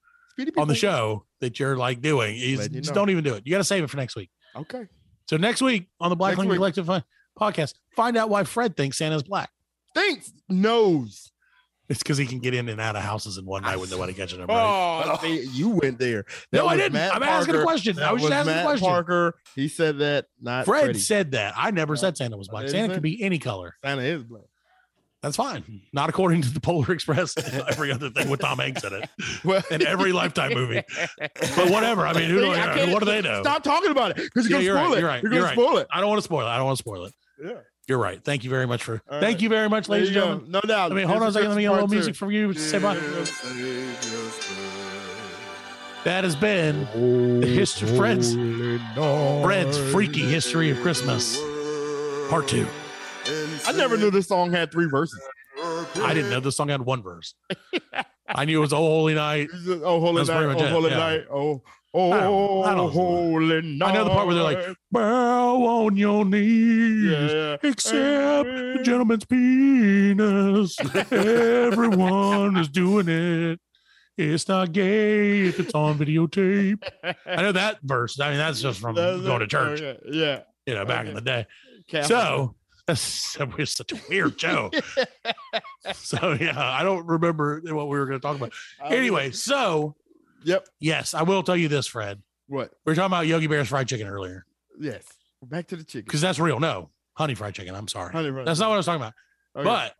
on 0.57 0.67
the 0.67 0.75
show 0.75 1.25
that 1.41 1.59
you're 1.59 1.77
like 1.77 2.01
doing. 2.01 2.35
You 2.35 2.57
just 2.57 2.89
know. 2.89 2.93
don't 2.93 3.09
even 3.09 3.23
do 3.23 3.33
it. 3.33 3.43
You 3.45 3.51
got 3.51 3.59
to 3.59 3.63
save 3.63 3.83
it 3.83 3.89
for 3.89 3.97
next 3.97 4.15
week. 4.15 4.29
Okay. 4.55 4.87
So 5.27 5.37
next 5.37 5.61
week 5.61 5.87
on 5.99 6.09
the 6.09 6.15
Black 6.15 6.31
Next 6.31 6.39
Lincoln 6.39 6.51
week. 6.51 6.75
Collective 6.75 7.03
podcast, 7.39 7.73
find 7.95 8.17
out 8.17 8.29
why 8.29 8.43
Fred 8.43 8.77
thinks 8.77 8.97
Santa's 8.97 9.23
black. 9.23 9.49
Thanks. 9.95 10.31
Nose. 10.49 11.29
It's 11.89 11.99
because 12.01 12.17
he 12.17 12.25
can 12.25 12.39
get 12.39 12.53
in 12.53 12.69
and 12.69 12.79
out 12.79 12.95
of 12.95 13.03
houses 13.03 13.37
in 13.37 13.45
one 13.45 13.61
night 13.63 13.77
with 13.77 13.91
nobody 13.91 14.13
catching 14.13 14.39
him. 14.39 14.47
Right? 14.47 15.03
Oh, 15.05 15.19
see, 15.21 15.43
you 15.51 15.69
went 15.69 15.99
there. 15.99 16.23
no, 16.53 16.65
I 16.65 16.77
didn't. 16.77 16.93
Matt 16.93 17.13
I'm 17.13 17.21
asking 17.21 17.55
a 17.55 17.57
Parker. 17.57 17.63
question. 17.65 17.97
I 17.97 18.01
That 18.01 18.13
was 18.13 18.21
just 18.21 18.33
asking 18.33 18.53
a 18.53 18.55
Matt 18.55 18.65
question. 18.65 18.87
Parker. 18.87 19.35
He 19.53 19.67
said 19.67 19.97
that. 19.99 20.25
Not 20.41 20.65
Fred 20.65 20.85
Freddie. 20.85 20.99
said 20.99 21.31
that. 21.31 21.53
I 21.57 21.71
never 21.71 21.93
No. 21.93 21.99
said 21.99 22.17
Santa 22.17 22.37
was 22.37 22.47
black. 22.47 22.69
Santa 22.69 22.93
could 22.93 23.03
be 23.03 23.21
any 23.21 23.37
color. 23.37 23.75
Santa 23.83 24.01
is 24.01 24.23
black. 24.23 24.43
That's 25.21 25.35
fine. 25.37 25.81
Not 25.93 26.09
according 26.09 26.41
to 26.43 26.49
the 26.53 26.59
Polar 26.59 26.91
Express. 26.93 27.35
every 27.69 27.91
other 27.91 28.09
thing 28.09 28.29
with 28.29 28.39
Tom 28.41 28.59
Hanks 28.59 28.83
in 28.85 28.93
it. 28.93 29.09
Well, 29.43 29.61
In 29.69 29.85
every 29.85 30.13
Lifetime 30.13 30.53
movie. 30.53 30.81
But 31.19 31.69
whatever. 31.69 32.07
I 32.07 32.13
mean, 32.13 32.29
who 32.29 32.39
do 32.39 32.51
I 32.51 32.59
I, 32.59 32.91
what 32.93 32.99
do 32.99 33.05
they 33.05 33.21
know? 33.21 33.41
Stop 33.41 33.61
talking 33.63 33.91
about 33.91 34.11
it 34.11 34.17
because 34.17 34.49
you're 34.49 34.59
you're 34.61 34.73
gonna 34.75 34.85
right, 34.89 34.89
spoil 34.89 34.97
it. 34.97 34.99
you're 35.01 35.07
right, 35.09 35.23
You're 35.23 35.31
you're 35.33 35.41
gonna 35.41 35.55
right. 35.55 35.65
spoil 35.67 35.77
it. 35.79 35.87
I 35.91 35.99
don't 35.99 36.09
want 36.09 36.19
to 36.19 36.23
spoil 36.23 36.41
it. 36.47 36.49
I 36.49 36.57
don't 36.57 36.65
want 36.65 36.77
to 36.77 36.81
spoil 36.81 37.05
it. 37.05 37.13
Yeah. 37.43 37.53
You're 37.87 37.97
right. 37.97 38.23
Thank 38.23 38.43
you 38.43 38.49
very 38.49 38.65
much 38.65 38.83
for. 38.83 39.01
All 39.09 39.19
thank 39.19 39.35
right. 39.35 39.41
you 39.41 39.49
very 39.49 39.67
much, 39.67 39.89
ladies 39.89 40.07
and 40.09 40.15
you 40.15 40.21
go. 40.21 40.27
gentlemen. 40.27 40.51
No 40.51 40.61
doubt. 40.61 40.91
I 40.91 40.95
mean, 40.95 41.07
hold 41.07 41.21
on 41.21 41.29
a 41.29 41.31
second. 41.31 41.49
Let 41.49 41.57
me 41.57 41.63
get 41.63 41.71
a 41.71 41.73
little 41.73 41.87
two. 41.87 41.95
music 41.95 42.15
from 42.15 42.31
you. 42.31 42.53
Say 42.53 42.79
bye. 42.79 42.95
That 46.05 46.25
has 46.25 46.35
been 46.35 47.39
the 47.39 47.47
history, 47.47 47.87
Fred's, 47.95 48.33
Fred's 48.33 49.77
freaky 49.91 50.23
history 50.23 50.69
of 50.69 50.79
Christmas, 50.81 51.37
part 52.29 52.47
two. 52.47 52.67
I 53.65 53.71
never 53.73 53.95
knew 53.95 54.11
this 54.11 54.27
song 54.27 54.51
had 54.51 54.69
three 54.69 54.87
verses. 54.87 55.21
I 55.57 56.13
didn't 56.13 56.29
know 56.29 56.41
this 56.41 56.57
song 56.57 56.67
had 56.67 56.81
one 56.81 57.01
verse. 57.01 57.35
I 58.27 58.45
knew 58.45 58.57
it 58.57 58.61
was 58.61 58.73
a 58.73 58.77
holy 58.77 59.13
night. 59.13 59.49
Oh, 59.53 59.99
holy 59.99 60.23
That's 60.23 60.29
night. 60.29 60.61
Oh, 60.61 60.67
holy 60.67 60.91
yeah. 60.91 60.97
night. 60.97 61.25
Oh, 61.31 61.61
I 61.95 62.21
don't- 62.21 62.63
I 62.65 62.73
oh, 62.73 62.75
don't- 62.75 62.91
holy 62.91 63.61
night. 63.61 63.91
I 63.91 63.93
know 63.93 64.03
the 64.05 64.09
part 64.09 64.25
where 64.25 64.35
they're 64.35 64.43
like, 64.43 64.75
bow 64.91 65.63
on 65.85 65.95
your 65.95 66.25
knees, 66.25 67.11
yeah, 67.11 67.57
the 67.61 68.79
gentleman's 68.83 69.25
penis. 69.25 70.75
Everyone 71.11 72.57
is 72.57 72.67
doing 72.69 73.07
it. 73.07 73.59
It's 74.17 74.47
not 74.47 74.71
gay 74.73 75.41
if 75.47 75.59
it's 75.59 75.73
on 75.73 75.97
videotape. 75.97 76.83
I 77.25 77.41
know 77.41 77.51
that 77.51 77.79
verse. 77.83 78.19
I 78.19 78.29
mean, 78.29 78.37
that's 78.37 78.61
just 78.61 78.79
from 78.79 78.95
That's 78.95 79.21
going 79.21 79.39
to 79.39 79.47
church, 79.47 79.81
oh, 79.81 79.85
Okay, 79.85 79.99
Yeah. 80.11 80.41
you 80.67 80.75
know, 80.75 80.85
back 80.85 81.07
in 81.07 81.15
the 81.15 81.21
day. 81.21 81.47
Catholic. 81.87 82.05
So 82.07 82.55
that's 82.87 83.37
we're 83.57 83.65
such 83.65 83.91
a 83.91 83.99
weird 84.09 84.39
show. 84.39 84.69
so 85.93 86.37
yeah, 86.39 86.53
I 86.59 86.83
don't 86.83 87.05
remember 87.07 87.61
what 87.65 87.87
we 87.87 87.97
were 87.97 88.05
going 88.05 88.19
to 88.19 88.25
talk 88.25 88.35
about. 88.37 88.51
I 88.83 88.95
Anyway, 88.95 89.31
so 89.31 89.95
Yep. 90.45 90.67
yes, 90.79 91.13
I 91.13 91.23
will 91.23 91.43
tell 91.43 91.57
you 91.57 91.67
this, 91.67 91.87
Fred. 91.87 92.21
What? 92.47 92.71
We 92.85 92.91
were 92.91 92.95
talking 92.95 93.07
about 93.07 93.27
Yogi 93.27 93.47
Bear's 93.47 93.69
fried 93.69 93.87
chicken 93.87 94.07
earlier 94.07 94.45
Yes. 94.79 95.03
Back 95.43 95.67
to 95.67 95.75
the 95.75 95.83
chicken. 95.83 96.05
because 96.05 96.21
that's 96.21 96.39
real. 96.39 96.59
No, 96.59 96.89
honey 97.13 97.35
fried 97.35 97.53
chicken. 97.55 97.75
I'm 97.75 97.87
sorry. 97.87 98.11
Honey 98.13 98.29
Run. 98.29 98.45
That's 98.45 98.59
not 98.59 98.69
what 98.69 98.75
I 98.75 98.77
was 98.77 98.85
talking 98.85 99.01
about. 99.01 99.13
Okay. 99.55 99.63
But 99.65 99.95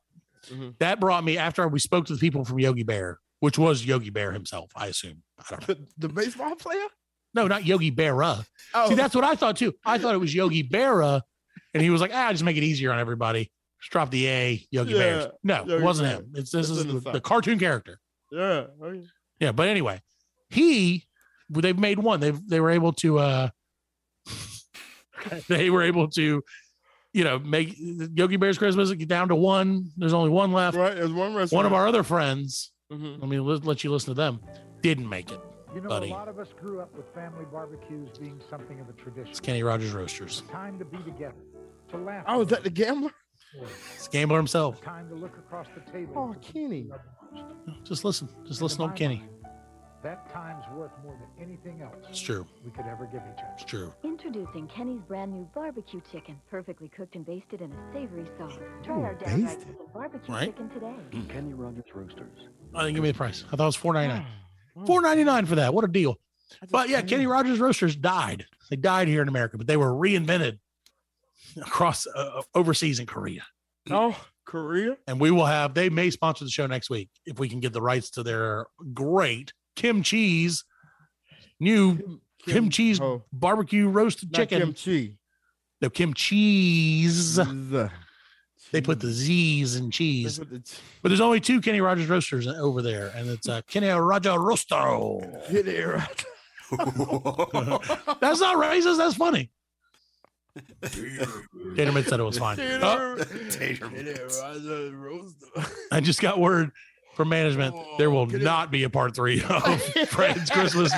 Mhm. 0.55 0.77
that 0.79 0.99
brought 0.99 1.23
me 1.23 1.37
after 1.37 1.67
we 1.67 1.79
spoke 1.79 2.05
to 2.07 2.13
the 2.13 2.19
people 2.19 2.43
from 2.45 2.59
Yogi 2.59 2.83
Bear, 2.83 3.19
which 3.39 3.57
was 3.57 3.85
Yogi 3.85 4.09
Bear 4.09 4.31
himself, 4.31 4.71
I 4.75 4.87
assume. 4.87 5.23
I 5.39 5.43
don't 5.49 5.67
know. 5.67 5.73
the, 5.75 5.87
the 6.07 6.09
baseball 6.13 6.55
player? 6.55 6.85
No, 7.33 7.47
not 7.47 7.65
Yogi 7.65 7.91
Berra. 7.91 8.45
Oh, 8.73 8.89
See, 8.89 8.95
that's 8.95 9.15
what 9.15 9.23
I 9.23 9.35
thought 9.35 9.57
too. 9.57 9.73
I 9.85 9.97
thought 9.97 10.13
it 10.15 10.19
was 10.19 10.33
Yogi 10.35 10.63
Berra, 10.67 11.21
and 11.73 11.81
he 11.83 11.89
was 11.89 11.99
like, 12.01 12.11
"Ah, 12.13 12.31
just 12.31 12.43
make 12.43 12.57
it 12.57 12.63
easier 12.63 12.91
on 12.91 12.99
everybody. 12.99 13.51
Just 13.81 13.91
drop 13.91 14.11
the 14.11 14.27
A, 14.27 14.67
Yogi 14.69 14.91
Yeah, 14.91 14.97
Bears." 14.97 15.25
No, 15.43 15.65
it 15.67 15.81
wasn't 15.81 16.09
Bear. 16.09 16.17
him. 16.19 16.31
It's 16.35 16.51
this 16.51 16.69
is 16.69 16.85
the 16.85 16.93
the, 16.99 17.11
the 17.13 17.21
cartoon 17.21 17.57
character. 17.57 17.99
yeah. 18.31 18.65
Okay. 18.81 19.03
Yeah, 19.39 19.51
but 19.51 19.67
anyway, 19.67 20.01
he 20.53 21.05
they've 21.49 21.77
made 21.77 21.99
one. 21.99 22.19
They 22.19 22.31
they 22.31 22.59
were 22.59 22.71
able 22.71 22.93
to 22.93 23.19
uh 23.19 23.49
they 25.47 25.69
were 25.69 25.83
able 25.83 26.07
to 26.09 26.41
you 27.13 27.23
know 27.23 27.39
make 27.39 27.75
Yogi 27.77 28.37
Bear's 28.37 28.57
Christmas 28.57 28.91
get 28.91 29.07
down 29.07 29.29
to 29.29 29.35
one. 29.35 29.91
There's 29.97 30.13
only 30.13 30.29
one 30.29 30.51
left. 30.51 30.77
Right. 30.77 30.95
There's 30.95 31.11
one 31.11 31.33
restaurant. 31.35 31.57
One 31.59 31.65
of 31.65 31.73
our 31.73 31.87
other 31.87 32.03
friends, 32.03 32.71
Mhm. 32.91 33.19
let 33.19 33.29
me 33.29 33.39
let, 33.39 33.65
let 33.65 33.83
you 33.83 33.91
listen 33.91 34.09
to 34.09 34.13
them, 34.15 34.39
didn't 34.81 35.07
make 35.09 35.31
it. 35.31 35.39
You 35.73 35.81
know, 35.81 35.89
buddy. 35.89 36.09
a 36.09 36.13
lot 36.13 36.27
of 36.27 36.37
us 36.37 36.49
grew 36.59 36.81
up 36.81 36.95
with 36.95 37.05
family 37.15 37.45
barbecues 37.51 38.09
being 38.19 38.39
something 38.49 38.79
of 38.79 38.89
a 38.89 38.93
tradition. 38.93 39.29
It's 39.29 39.39
Kenny 39.39 39.63
Rogers 39.63 39.91
Roasters. 39.91 40.43
Time 40.51 40.77
to 40.77 40.85
be 40.85 40.97
together, 40.99 41.33
to 41.89 41.97
laugh. 41.97 42.25
Oh, 42.27 42.41
is 42.41 42.49
that 42.49 42.63
the 42.63 42.69
gambler? 42.69 43.11
It's 43.95 44.07
Gambler 44.07 44.37
himself. 44.37 44.81
Time 44.81 45.09
to 45.09 45.15
look 45.15 45.35
across 45.37 45.67
the 45.75 45.91
table. 45.91 46.13
Oh, 46.15 46.35
Kenny. 46.41 46.83
people 46.83 46.97
you 47.35 47.39
love 47.41 47.47
most. 47.67 47.83
Just 47.85 48.03
listen. 48.05 48.27
Just 48.47 48.61
listen 48.61 48.79
to 48.79 48.83
to 48.85 48.89
my 48.89 48.95
Kenny. 48.95 49.23
Mind, 50.03 50.17
That 50.17 50.33
time's 50.33 50.63
worth 50.75 50.91
more 51.03 51.15
than 51.19 51.45
anything 51.47 51.81
else 51.81 51.95
It's 52.09 52.19
true. 52.19 52.45
we 52.63 52.71
could 52.71 52.85
ever 52.85 53.05
give 53.05 53.21
each 53.33 53.39
other. 53.39 53.49
It's 53.55 53.63
true. 53.65 53.93
Introducing 54.03 54.67
Kenny's 54.67 55.01
brand 55.07 55.31
new 55.33 55.47
barbecue 55.55 56.01
chicken, 56.11 56.39
perfectly 56.49 56.89
cooked 56.89 57.15
and 57.15 57.25
basted 57.25 57.61
in 57.61 57.71
a 57.71 57.93
savory 57.93 58.25
sauce. 58.37 58.57
Try 58.83 58.97
Ooh, 58.97 59.01
our 59.03 59.13
downright 59.15 59.43
basted. 59.45 59.63
simple 59.67 59.89
barbecue 59.93 60.33
Right? 60.33 60.45
chicken 60.55 60.69
today. 60.69 60.95
Hmm. 61.13 61.27
Kenny 61.27 61.53
Rogers 61.53 61.85
Roasters. 61.93 62.47
I 62.75 62.81
didn't 62.83 62.95
give 62.95 63.03
me 63.03 63.11
the 63.11 63.17
price. 63.17 63.43
I 63.51 63.55
thought 63.55 63.63
it 63.63 63.65
was 63.67 63.75
four 63.75 63.93
ninety 63.93 64.13
nine. 64.13 64.25
Four 64.87 65.01
ninety 65.01 65.23
nine 65.23 65.45
for 65.45 65.55
that. 65.55 65.73
What 65.73 65.83
a 65.85 65.87
deal. 65.87 66.17
But 66.71 66.89
yeah, 66.89 67.01
Kenny 67.01 67.25
Rogers 67.27 67.59
Roasters 67.59 67.95
died. 67.95 68.45
They 68.69 68.75
died 68.75 69.07
here 69.07 69.21
in 69.21 69.27
America, 69.27 69.57
but 69.57 69.67
they 69.67 69.77
were 69.77 69.91
reinvented 69.91 70.59
across 71.57 72.07
uh, 72.07 72.19
uh, 72.19 72.41
overseas 72.55 72.99
in 72.99 73.05
Korea. 73.05 73.43
Oh, 73.91 74.15
Korea. 74.45 74.97
And 75.07 75.19
we 75.19 75.29
will 75.31 75.45
have. 75.45 75.73
They 75.73 75.89
may 75.89 76.09
sponsor 76.09 76.45
the 76.45 76.51
show 76.51 76.65
next 76.67 76.89
week 76.89 77.09
if 77.25 77.37
we 77.39 77.49
can 77.49 77.59
get 77.59 77.73
the 77.73 77.81
rights 77.81 78.09
to 78.11 78.23
their 78.23 78.65
great 78.93 79.53
Kim 79.75 80.03
Cheese 80.03 80.63
new 81.59 82.19
Kim, 82.45 82.69
cheese 82.69 82.99
oh, 82.99 83.23
barbecue 83.31 83.87
roasted 83.87 84.31
not 84.31 84.37
chicken. 84.39 84.59
Kimchi. 84.61 85.17
the 85.81 85.89
Kim 85.89 86.13
cheese. 86.13 87.35
The- 87.35 87.91
They 88.71 88.81
put 88.81 88.99
the 88.99 89.11
Z's 89.11 89.75
in 89.75 89.91
cheese. 89.91 90.37
the 90.37 90.59
ch- 90.59 90.79
But 91.01 91.09
there's 91.09 91.21
only 91.21 91.39
two 91.39 91.61
Kenny 91.61 91.79
Rogers 91.79 92.07
roasters 92.09 92.47
over 92.47 92.81
there, 92.81 93.11
and 93.15 93.29
it's 93.29 93.47
uh, 93.47 93.61
Kenny 93.67 93.87
Rogers 93.89 94.35
Roaster. 94.37 95.41
Get 95.51 95.67
it 95.67 95.85
right. 95.87 96.25
That's 98.19 98.39
not 98.41 98.57
racist. 98.57 98.97
That's 98.97 99.15
funny. 99.15 99.51
Taterman 100.83 102.07
said 102.07 102.19
it 102.19 102.23
was 102.23 102.37
fine. 102.37 102.59
Oh, 102.59 103.17
Tater 103.49 103.87
Get 103.89 104.07
it 104.07 104.21
right, 104.41 104.53
the 104.61 104.91
roaster. 104.95 105.71
I 105.91 105.99
just 105.99 106.21
got 106.21 106.39
word 106.39 106.71
from 107.15 107.29
management 107.29 107.75
there 107.97 108.09
will 108.09 108.21
oh, 108.31 108.35
it- 108.35 108.41
not 108.41 108.71
be 108.71 108.83
a 108.83 108.89
part 108.89 109.15
three 109.15 109.41
of 109.43 109.81
Fred's 110.09 110.49
Christmas 110.49 110.91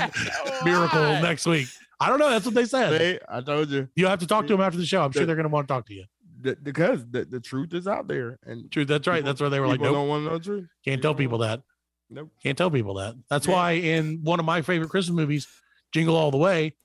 Miracle 0.63 1.01
next 1.21 1.45
week. 1.45 1.67
I 1.99 2.09
don't 2.09 2.19
know. 2.19 2.29
That's 2.29 2.45
what 2.45 2.53
they 2.55 2.65
said. 2.65 2.99
They, 2.99 3.19
I 3.29 3.41
told 3.41 3.69
you. 3.69 3.87
You'll 3.95 4.09
have 4.09 4.19
to 4.19 4.27
talk 4.27 4.47
to 4.47 4.53
them 4.53 4.61
after 4.61 4.77
the 4.77 4.85
show. 4.85 5.01
I'm 5.03 5.11
sure 5.11 5.25
they're 5.25 5.35
going 5.35 5.47
to 5.47 5.53
want 5.53 5.67
to 5.67 5.73
talk 5.73 5.85
to 5.87 5.93
you. 5.93 6.05
that- 6.41 6.63
because 6.63 7.05
the, 7.09 7.25
the 7.25 7.39
truth 7.39 7.73
is 7.73 7.87
out 7.87 8.07
there, 8.07 8.37
and 8.45 8.69
True. 8.71 8.85
That's 8.85 9.07
right. 9.07 9.17
People- 9.17 9.27
That's 9.27 9.41
why 9.41 9.49
they 9.49 9.59
were 9.59 9.67
like, 9.67 9.79
nope, 9.79 9.93
don't 9.93 10.07
want 10.09 10.25
to 10.25 10.29
know 10.31 10.37
the 10.37 10.43
truth. 10.43 10.67
can't 10.83 11.01
tell 11.01 11.15
people 11.15 11.37
that. 11.39 11.61
Nope. 12.09 12.29
Can't 12.43 12.57
tell 12.57 12.69
people 12.69 12.95
that. 12.95 13.15
That's 13.29 13.47
Yeah. 13.47 13.53
why 13.53 13.71
in 13.71 14.19
one 14.23 14.39
of 14.39 14.45
my 14.45 14.61
favorite 14.61 14.89
Christmas 14.89 15.15
movies, 15.15 15.47
Jingle 15.91 16.15
All 16.15 16.31
the 16.31 16.37
Way, 16.37 16.75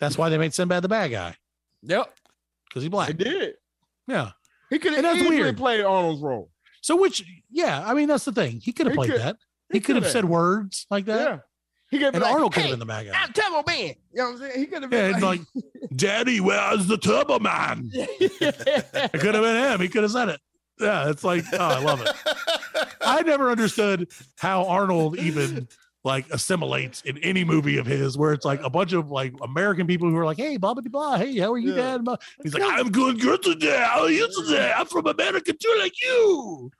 that's 0.00 0.18
why 0.18 0.28
they 0.28 0.38
made 0.38 0.52
Sinbad 0.52 0.82
the 0.82 0.88
bad 0.88 1.10
guy 1.10 1.34
Yep, 1.82 2.12
because 2.68 2.82
he's 2.82 2.84
they 2.84 2.88
black. 2.88 3.16
did. 3.16 3.54
Yeah. 4.06 4.30
He 4.68 4.78
could 4.78 4.92
have 4.94 5.16
easily 5.16 5.38
weird. 5.40 5.56
played 5.56 5.80
Arnold's 5.82 6.20
role. 6.22 6.50
So 6.80 6.96
which, 6.96 7.24
yeah, 7.50 7.84
I 7.86 7.94
mean 7.94 8.08
that's 8.08 8.24
the 8.24 8.32
thing. 8.32 8.60
He 8.60 8.72
could 8.72 8.86
have 8.86 8.94
played 8.96 9.10
could- 9.12 9.20
that. 9.20 9.36
He, 9.72 9.78
could 9.78 9.94
have 9.96 10.06
said 10.08 10.24
words 10.24 10.86
like 10.90 11.04
that. 11.04 11.20
Yeah, 11.30 11.38
he 11.92 11.98
could 11.98 12.06
have 12.06 12.14
And 12.14 12.22
been 12.22 12.22
like, 12.22 12.32
Arnold 12.34 12.52
could 12.54 12.62
have 12.62 12.66
hey, 12.66 12.72
been 12.72 12.80
the 12.80 12.86
bad 12.86 13.06
guy. 13.06 13.12
I'm 13.14 13.32
Turbo 13.32 13.62
Man. 13.64 13.78
You 13.78 13.94
know 14.14 14.24
what 14.24 14.30
I'm 14.32 14.38
saying? 14.38 14.58
He 14.58 14.66
could 14.66 14.82
have 14.82 14.92
Yeah, 14.92 15.12
been 15.12 15.20
like, 15.20 15.40
Daddy, 15.94 16.40
where's 16.40 16.86
the 16.88 16.98
Turbo 16.98 17.38
Man? 17.38 17.88
It 17.94 19.12
could 19.12 19.34
have 19.36 19.44
been 19.44 19.56
him. 19.72 19.80
He 19.80 19.88
could 19.88 20.02
have 20.02 20.10
said 20.10 20.28
it. 20.30 20.40
Yeah, 20.80 21.08
it's 21.10 21.22
like, 21.22 21.44
oh, 21.52 21.58
I 21.58 21.78
love 21.78 22.00
it. 22.00 22.08
I 23.00 23.22
never 23.22 23.50
understood 23.50 24.08
how 24.38 24.64
Arnold 24.64 25.18
even 25.18 25.68
like 26.02 26.26
assimilates 26.30 27.02
in 27.02 27.18
any 27.18 27.44
movie 27.44 27.76
of 27.76 27.86
his, 27.86 28.16
where 28.16 28.32
it's 28.32 28.44
like 28.44 28.62
a 28.62 28.70
bunch 28.70 28.92
of 28.92 29.10
like 29.10 29.34
American 29.42 29.86
people 29.86 30.08
who 30.08 30.16
are 30.16 30.24
like, 30.24 30.38
"Hey, 30.38 30.56
blah 30.56 30.74
blah 30.74 30.82
blah. 30.82 31.18
Hey, 31.18 31.38
how 31.38 31.52
are 31.52 31.58
you, 31.58 31.74
Yeah. 31.74 31.98
Dad?" 31.98 32.18
He's 32.42 32.54
like, 32.54 32.62
"I'm 32.64 32.90
good, 32.90 33.20
good 33.20 33.42
today. 33.42 33.84
How 33.86 34.02
are 34.02 34.10
you 34.10 34.26
mm. 34.26 34.46
today? 34.46 34.72
I'm 34.74 34.86
from 34.86 35.06
America 35.06 35.52
too, 35.52 35.76
like 35.78 35.92
you." 36.02 36.70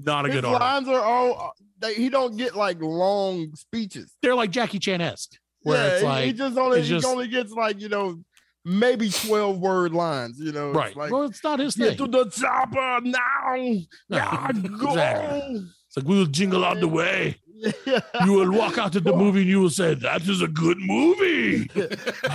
Not 0.00 0.24
a 0.26 0.28
His 0.32 0.40
good 0.40 0.50
lines 0.50 0.88
are 0.88 1.00
all. 1.02 1.40
Uh, 1.40 1.50
they, 1.78 1.94
he 1.94 2.08
don't 2.10 2.36
get 2.36 2.54
like 2.54 2.80
long 2.80 3.54
speeches. 3.54 4.12
They're 4.22 4.34
like 4.34 4.50
Jackie 4.50 4.78
Chan 4.78 5.00
esque, 5.00 5.32
where 5.62 5.76
yeah, 5.76 5.92
it's 5.92 6.00
he- 6.00 6.06
like, 6.06 6.24
he 6.26 6.32
just 6.32 6.58
only 6.58 6.82
he 6.82 6.88
just- 6.88 7.06
only 7.06 7.28
gets 7.28 7.52
like 7.52 7.80
you 7.80 7.88
know 7.88 8.22
maybe 8.64 9.08
twelve 9.10 9.58
word 9.58 9.92
lines. 9.92 10.38
You 10.38 10.52
know, 10.52 10.68
It's 10.68 10.76
right? 10.76 10.96
Like, 10.96 11.12
well, 11.12 11.22
it's 11.24 11.42
not 11.42 11.60
his 11.60 11.76
get 11.76 11.96
thing. 11.98 12.10
to 12.10 12.24
the 12.24 12.30
chopper 12.30 13.00
now. 13.02 13.54
No, 13.54 13.84
Yeah, 14.10 14.52
go. 14.52 14.88
exactly. 14.90 15.66
It's 15.86 15.96
like 15.96 16.06
we'll 16.06 16.26
jingle 16.26 16.64
on 16.64 16.80
the 16.80 16.88
way. 16.88 17.36
You 18.24 18.32
will 18.32 18.52
walk 18.52 18.78
out 18.78 18.96
of 18.96 19.04
the 19.04 19.14
movie 19.14 19.40
and 19.40 19.48
you 19.48 19.60
will 19.60 19.70
say, 19.70 19.94
That 19.94 20.22
is 20.22 20.42
a 20.42 20.48
good 20.48 20.78
movie. 20.78 21.70